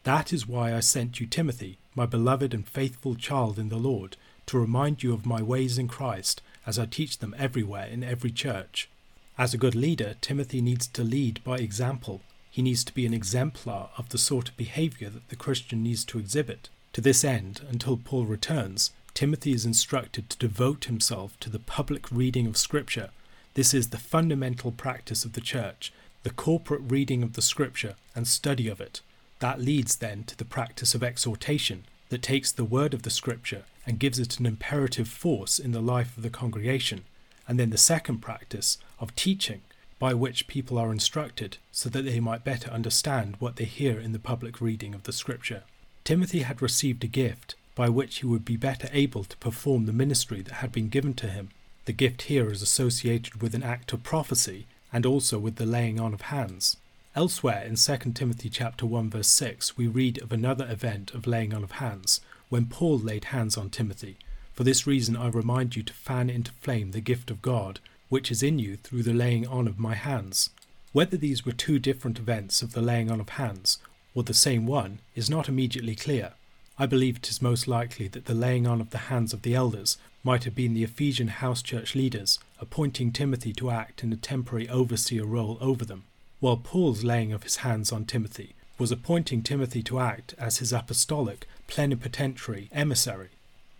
That 0.04 0.32
is 0.32 0.48
why 0.48 0.74
I 0.74 0.80
sent 0.80 1.20
you 1.20 1.26
Timothy, 1.26 1.76
my 1.94 2.06
beloved 2.06 2.54
and 2.54 2.66
faithful 2.66 3.14
child 3.14 3.58
in 3.58 3.68
the 3.68 3.76
Lord, 3.76 4.16
to 4.46 4.58
remind 4.58 5.02
you 5.02 5.12
of 5.12 5.26
my 5.26 5.42
ways 5.42 5.76
in 5.76 5.86
Christ, 5.86 6.40
as 6.64 6.78
I 6.78 6.86
teach 6.86 7.18
them 7.18 7.36
everywhere 7.36 7.86
in 7.86 8.02
every 8.02 8.30
church. 8.30 8.88
As 9.36 9.52
a 9.52 9.58
good 9.58 9.74
leader, 9.74 10.14
Timothy 10.22 10.62
needs 10.62 10.86
to 10.86 11.04
lead 11.04 11.44
by 11.44 11.58
example. 11.58 12.22
He 12.50 12.62
needs 12.62 12.84
to 12.84 12.94
be 12.94 13.04
an 13.04 13.12
exemplar 13.12 13.90
of 13.98 14.08
the 14.08 14.16
sort 14.16 14.48
of 14.48 14.56
behavior 14.56 15.10
that 15.10 15.28
the 15.28 15.36
Christian 15.36 15.82
needs 15.82 16.02
to 16.06 16.18
exhibit. 16.18 16.70
To 16.94 17.02
this 17.02 17.22
end, 17.22 17.60
until 17.68 17.98
Paul 17.98 18.24
returns, 18.24 18.92
Timothy 19.12 19.52
is 19.52 19.66
instructed 19.66 20.30
to 20.30 20.38
devote 20.38 20.86
himself 20.86 21.38
to 21.40 21.50
the 21.50 21.58
public 21.58 22.10
reading 22.10 22.46
of 22.46 22.56
Scripture. 22.56 23.10
This 23.52 23.74
is 23.74 23.90
the 23.90 23.98
fundamental 23.98 24.72
practice 24.72 25.26
of 25.26 25.34
the 25.34 25.42
church, 25.42 25.92
the 26.22 26.30
corporate 26.30 26.82
reading 26.88 27.22
of 27.22 27.34
the 27.34 27.42
Scripture 27.42 27.94
and 28.14 28.26
study 28.26 28.68
of 28.68 28.80
it. 28.80 29.00
That 29.40 29.60
leads 29.60 29.96
then 29.96 30.24
to 30.24 30.36
the 30.36 30.44
practice 30.44 30.94
of 30.94 31.02
exhortation, 31.02 31.84
that 32.08 32.22
takes 32.22 32.50
the 32.52 32.64
word 32.64 32.94
of 32.94 33.02
the 33.02 33.10
Scripture 33.10 33.64
and 33.86 33.98
gives 33.98 34.18
it 34.18 34.38
an 34.38 34.46
imperative 34.46 35.08
force 35.08 35.58
in 35.58 35.72
the 35.72 35.80
life 35.80 36.16
of 36.16 36.22
the 36.22 36.30
congregation, 36.30 37.04
and 37.46 37.58
then 37.58 37.70
the 37.70 37.78
second 37.78 38.18
practice 38.18 38.78
of 38.98 39.14
teaching, 39.14 39.60
by 39.98 40.12
which 40.12 40.48
people 40.48 40.78
are 40.78 40.92
instructed 40.92 41.58
so 41.72 41.88
that 41.88 42.02
they 42.02 42.20
might 42.20 42.44
better 42.44 42.70
understand 42.70 43.36
what 43.38 43.56
they 43.56 43.64
hear 43.64 43.98
in 43.98 44.12
the 44.12 44.18
public 44.18 44.60
reading 44.60 44.94
of 44.94 45.04
the 45.04 45.12
Scripture. 45.12 45.62
Timothy 46.04 46.40
had 46.40 46.62
received 46.62 47.02
a 47.04 47.08
gift 47.08 47.54
by 47.74 47.88
which 47.88 48.18
he 48.18 48.26
would 48.26 48.44
be 48.44 48.56
better 48.56 48.88
able 48.92 49.24
to 49.24 49.36
perform 49.38 49.86
the 49.86 49.92
ministry 49.92 50.40
that 50.42 50.54
had 50.54 50.72
been 50.72 50.88
given 50.88 51.14
to 51.14 51.28
him. 51.28 51.50
The 51.84 51.92
gift 51.92 52.22
here 52.22 52.50
is 52.50 52.62
associated 52.62 53.42
with 53.42 53.54
an 53.54 53.62
act 53.62 53.92
of 53.92 54.02
prophecy 54.02 54.66
and 54.96 55.04
also 55.04 55.38
with 55.38 55.56
the 55.56 55.66
laying 55.66 56.00
on 56.00 56.14
of 56.14 56.22
hands. 56.22 56.78
Elsewhere 57.14 57.62
in 57.66 57.76
2 57.76 58.12
Timothy 58.14 58.48
chapter 58.48 58.86
1 58.86 59.10
verse 59.10 59.28
6 59.28 59.76
we 59.76 59.86
read 59.86 60.16
of 60.22 60.32
another 60.32 60.66
event 60.70 61.12
of 61.12 61.26
laying 61.26 61.52
on 61.52 61.62
of 61.62 61.72
hands 61.72 62.22
when 62.48 62.64
Paul 62.64 62.98
laid 62.98 63.24
hands 63.24 63.58
on 63.58 63.68
Timothy. 63.68 64.16
For 64.54 64.64
this 64.64 64.86
reason 64.86 65.14
I 65.14 65.28
remind 65.28 65.76
you 65.76 65.82
to 65.82 65.92
fan 65.92 66.30
into 66.30 66.50
flame 66.50 66.92
the 66.92 67.02
gift 67.02 67.30
of 67.30 67.42
God 67.42 67.78
which 68.08 68.30
is 68.30 68.42
in 68.42 68.58
you 68.58 68.76
through 68.76 69.02
the 69.02 69.12
laying 69.12 69.46
on 69.46 69.68
of 69.68 69.78
my 69.78 69.94
hands. 69.94 70.48
Whether 70.94 71.18
these 71.18 71.44
were 71.44 71.52
two 71.52 71.78
different 71.78 72.18
events 72.18 72.62
of 72.62 72.72
the 72.72 72.80
laying 72.80 73.10
on 73.10 73.20
of 73.20 73.28
hands 73.28 73.76
or 74.14 74.22
the 74.22 74.32
same 74.32 74.64
one 74.66 75.00
is 75.14 75.28
not 75.28 75.46
immediately 75.46 75.94
clear. 75.94 76.32
I 76.78 76.86
believe 76.86 77.18
it 77.18 77.28
is 77.28 77.42
most 77.42 77.68
likely 77.68 78.08
that 78.08 78.24
the 78.24 78.34
laying 78.34 78.66
on 78.66 78.80
of 78.80 78.88
the 78.88 79.12
hands 79.12 79.34
of 79.34 79.42
the 79.42 79.54
elders 79.54 79.98
might 80.24 80.44
have 80.44 80.54
been 80.54 80.72
the 80.72 80.84
Ephesian 80.84 81.28
house 81.28 81.60
church 81.60 81.94
leaders 81.94 82.38
appointing 82.60 83.12
Timothy 83.12 83.52
to 83.54 83.70
act 83.70 84.02
in 84.02 84.12
a 84.12 84.16
temporary 84.16 84.68
overseer 84.68 85.24
role 85.24 85.58
over 85.60 85.84
them, 85.84 86.04
while 86.40 86.56
Paul's 86.56 87.04
laying 87.04 87.32
of 87.32 87.42
his 87.42 87.56
hands 87.56 87.92
on 87.92 88.04
Timothy 88.04 88.54
was 88.78 88.92
appointing 88.92 89.42
Timothy 89.42 89.82
to 89.82 89.98
act 89.98 90.34
as 90.38 90.58
his 90.58 90.72
apostolic, 90.72 91.46
plenipotentiary 91.66 92.68
emissary. 92.72 93.28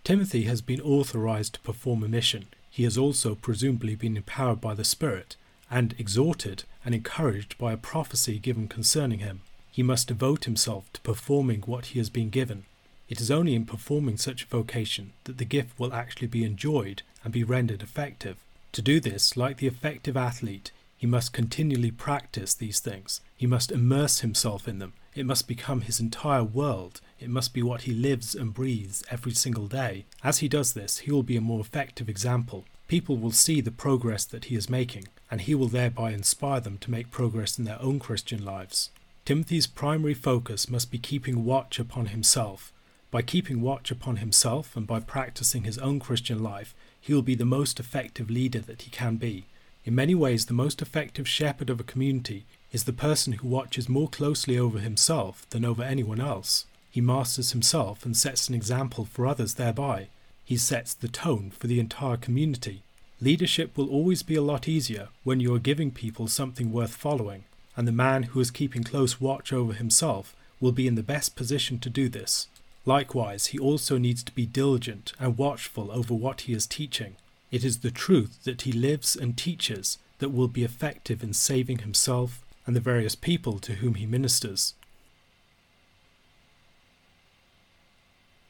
Timothy 0.03 0.43
has 0.43 0.61
been 0.61 0.81
authorized 0.81 1.53
to 1.53 1.59
perform 1.59 2.03
a 2.03 2.07
mission. 2.07 2.47
He 2.69 2.83
has 2.83 2.97
also 2.97 3.35
presumably 3.35 3.95
been 3.95 4.17
empowered 4.17 4.61
by 4.61 4.73
the 4.73 4.83
Spirit 4.83 5.35
and 5.69 5.93
exhorted 5.97 6.63
and 6.85 6.95
encouraged 6.95 7.57
by 7.57 7.73
a 7.73 7.77
prophecy 7.77 8.39
given 8.39 8.67
concerning 8.67 9.19
him. 9.19 9.41
He 9.71 9.83
must 9.83 10.07
devote 10.07 10.45
himself 10.45 10.91
to 10.93 11.01
performing 11.01 11.61
what 11.61 11.87
he 11.87 11.99
has 11.99 12.09
been 12.09 12.29
given. 12.29 12.65
It 13.09 13.21
is 13.21 13.29
only 13.29 13.53
in 13.53 13.65
performing 13.65 14.17
such 14.17 14.43
a 14.43 14.47
vocation 14.47 15.13
that 15.25 15.37
the 15.37 15.45
gift 15.45 15.77
will 15.79 15.93
actually 15.93 16.27
be 16.27 16.43
enjoyed 16.43 17.03
and 17.23 17.31
be 17.31 17.43
rendered 17.43 17.83
effective. 17.83 18.37
To 18.77 18.83
do 18.83 18.99
this, 18.99 19.35
like 19.35 19.57
the 19.57 19.65
effective 19.65 20.15
athlete, 20.15 20.71
he 20.95 21.07
must 21.07 21.33
continually 21.33 21.89
practice 21.89 22.53
these 22.53 22.79
things. 22.79 23.21
He 23.35 23.47
must 23.47 23.71
immerse 23.71 24.19
himself 24.19 24.67
in 24.67 24.77
them. 24.77 24.93
It 25.15 25.25
must 25.25 25.47
become 25.47 25.81
his 25.81 25.99
entire 25.99 26.43
world. 26.43 27.01
It 27.19 27.31
must 27.31 27.55
be 27.55 27.63
what 27.63 27.81
he 27.81 27.91
lives 27.91 28.35
and 28.35 28.53
breathes 28.53 29.03
every 29.09 29.31
single 29.31 29.65
day. 29.65 30.05
As 30.23 30.37
he 30.37 30.47
does 30.47 30.73
this, 30.73 30.99
he 30.99 31.11
will 31.11 31.23
be 31.23 31.37
a 31.37 31.41
more 31.41 31.59
effective 31.59 32.07
example. 32.07 32.65
People 32.87 33.17
will 33.17 33.31
see 33.31 33.61
the 33.61 33.71
progress 33.71 34.25
that 34.25 34.45
he 34.45 34.55
is 34.55 34.69
making, 34.69 35.07
and 35.31 35.41
he 35.41 35.55
will 35.55 35.69
thereby 35.69 36.11
inspire 36.11 36.59
them 36.59 36.77
to 36.77 36.91
make 36.91 37.09
progress 37.09 37.57
in 37.57 37.65
their 37.65 37.81
own 37.81 37.97
Christian 37.97 38.45
lives. 38.45 38.91
Timothy's 39.25 39.65
primary 39.65 40.13
focus 40.13 40.69
must 40.69 40.91
be 40.91 40.99
keeping 40.99 41.43
watch 41.45 41.79
upon 41.79 42.05
himself 42.05 42.71
by 43.09 43.21
keeping 43.21 43.61
watch 43.61 43.89
upon 43.89 44.17
himself 44.17 44.75
and 44.75 44.85
by 44.85 44.99
practicing 44.99 45.63
his 45.63 45.77
own 45.77 45.99
Christian 45.99 46.43
life, 46.43 46.73
he 46.99 47.13
will 47.13 47.21
be 47.21 47.35
the 47.35 47.45
most 47.45 47.79
effective 47.79 48.29
leader 48.29 48.59
that 48.59 48.81
he 48.81 48.91
can 48.91 49.15
be. 49.15 49.45
In 49.85 49.95
many 49.95 50.13
ways, 50.13 50.47
the 50.47 50.53
most 50.53 50.81
effective 50.81 51.27
shepherd 51.27 51.69
of 51.69 51.79
a 51.79 51.85
community 51.85 52.45
is 52.73 52.83
the 52.83 52.93
person 52.93 53.33
who 53.33 53.47
watches 53.47 53.87
more 53.87 54.09
closely 54.09 54.57
over 54.57 54.79
himself 54.79 55.49
than 55.51 55.63
over 55.63 55.81
anyone 55.81 56.19
else. 56.19 56.65
He 56.91 56.99
masters 56.99 57.51
himself 57.51 58.05
and 58.05 58.17
sets 58.17 58.49
an 58.49 58.55
example 58.55 59.05
for 59.05 59.25
others 59.25 59.53
thereby. 59.53 60.09
He 60.43 60.57
sets 60.57 60.93
the 60.93 61.07
tone 61.07 61.51
for 61.51 61.67
the 61.67 61.79
entire 61.79 62.17
community. 62.17 62.83
Leadership 63.21 63.77
will 63.77 63.89
always 63.89 64.23
be 64.23 64.35
a 64.35 64.41
lot 64.41 64.67
easier 64.67 65.07
when 65.23 65.39
you 65.39 65.53
are 65.55 65.59
giving 65.59 65.91
people 65.91 66.27
something 66.27 66.71
worth 66.71 66.93
following, 66.93 67.45
and 67.75 67.87
the 67.87 67.91
man 67.91 68.23
who 68.23 68.39
is 68.39 68.51
keeping 68.51 68.83
close 68.83 69.21
watch 69.21 69.53
over 69.53 69.73
himself 69.73 70.35
will 70.59 70.71
be 70.71 70.87
in 70.87 70.95
the 70.95 71.03
best 71.03 71.35
position 71.35 71.79
to 71.79 71.89
do 71.89 72.09
this. 72.09 72.47
Likewise, 72.87 73.47
he 73.47 73.59
also 73.59 73.97
needs 73.97 74.23
to 74.23 74.31
be 74.31 74.45
diligent 74.45 75.11
and 75.19 75.37
watchful 75.37 75.91
over 75.91 76.13
what 76.13 76.41
he 76.41 76.53
is 76.53 76.65
teaching. 76.65 77.17
It 77.51 77.65
is 77.65 77.79
the 77.79 77.91
truth 77.91 78.45
that 78.45 78.61
he 78.61 78.71
lives 78.71 79.13
and 79.13 79.37
teaches 79.37 79.97
that 80.19 80.29
will 80.29 80.47
be 80.47 80.63
effective 80.63 81.21
in 81.21 81.33
saving 81.33 81.79
himself 81.79 82.45
and 82.65 82.73
the 82.73 82.79
various 82.79 83.13
people 83.13 83.59
to 83.59 83.73
whom 83.73 83.95
he 83.95 84.05
ministers. 84.05 84.73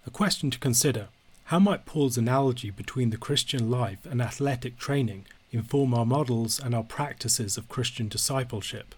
A 0.05 0.11
question 0.11 0.51
to 0.51 0.59
consider 0.59 1.07
How 1.45 1.57
might 1.57 1.87
Paul's 1.87 2.17
analogy 2.17 2.69
between 2.69 3.09
the 3.09 3.17
Christian 3.17 3.71
life 3.71 4.05
and 4.05 4.21
athletic 4.21 4.77
training 4.77 5.25
inform 5.51 5.95
our 5.95 6.05
models 6.05 6.59
and 6.59 6.75
our 6.75 6.83
practices 6.83 7.57
of 7.57 7.69
Christian 7.69 8.07
discipleship? 8.07 8.93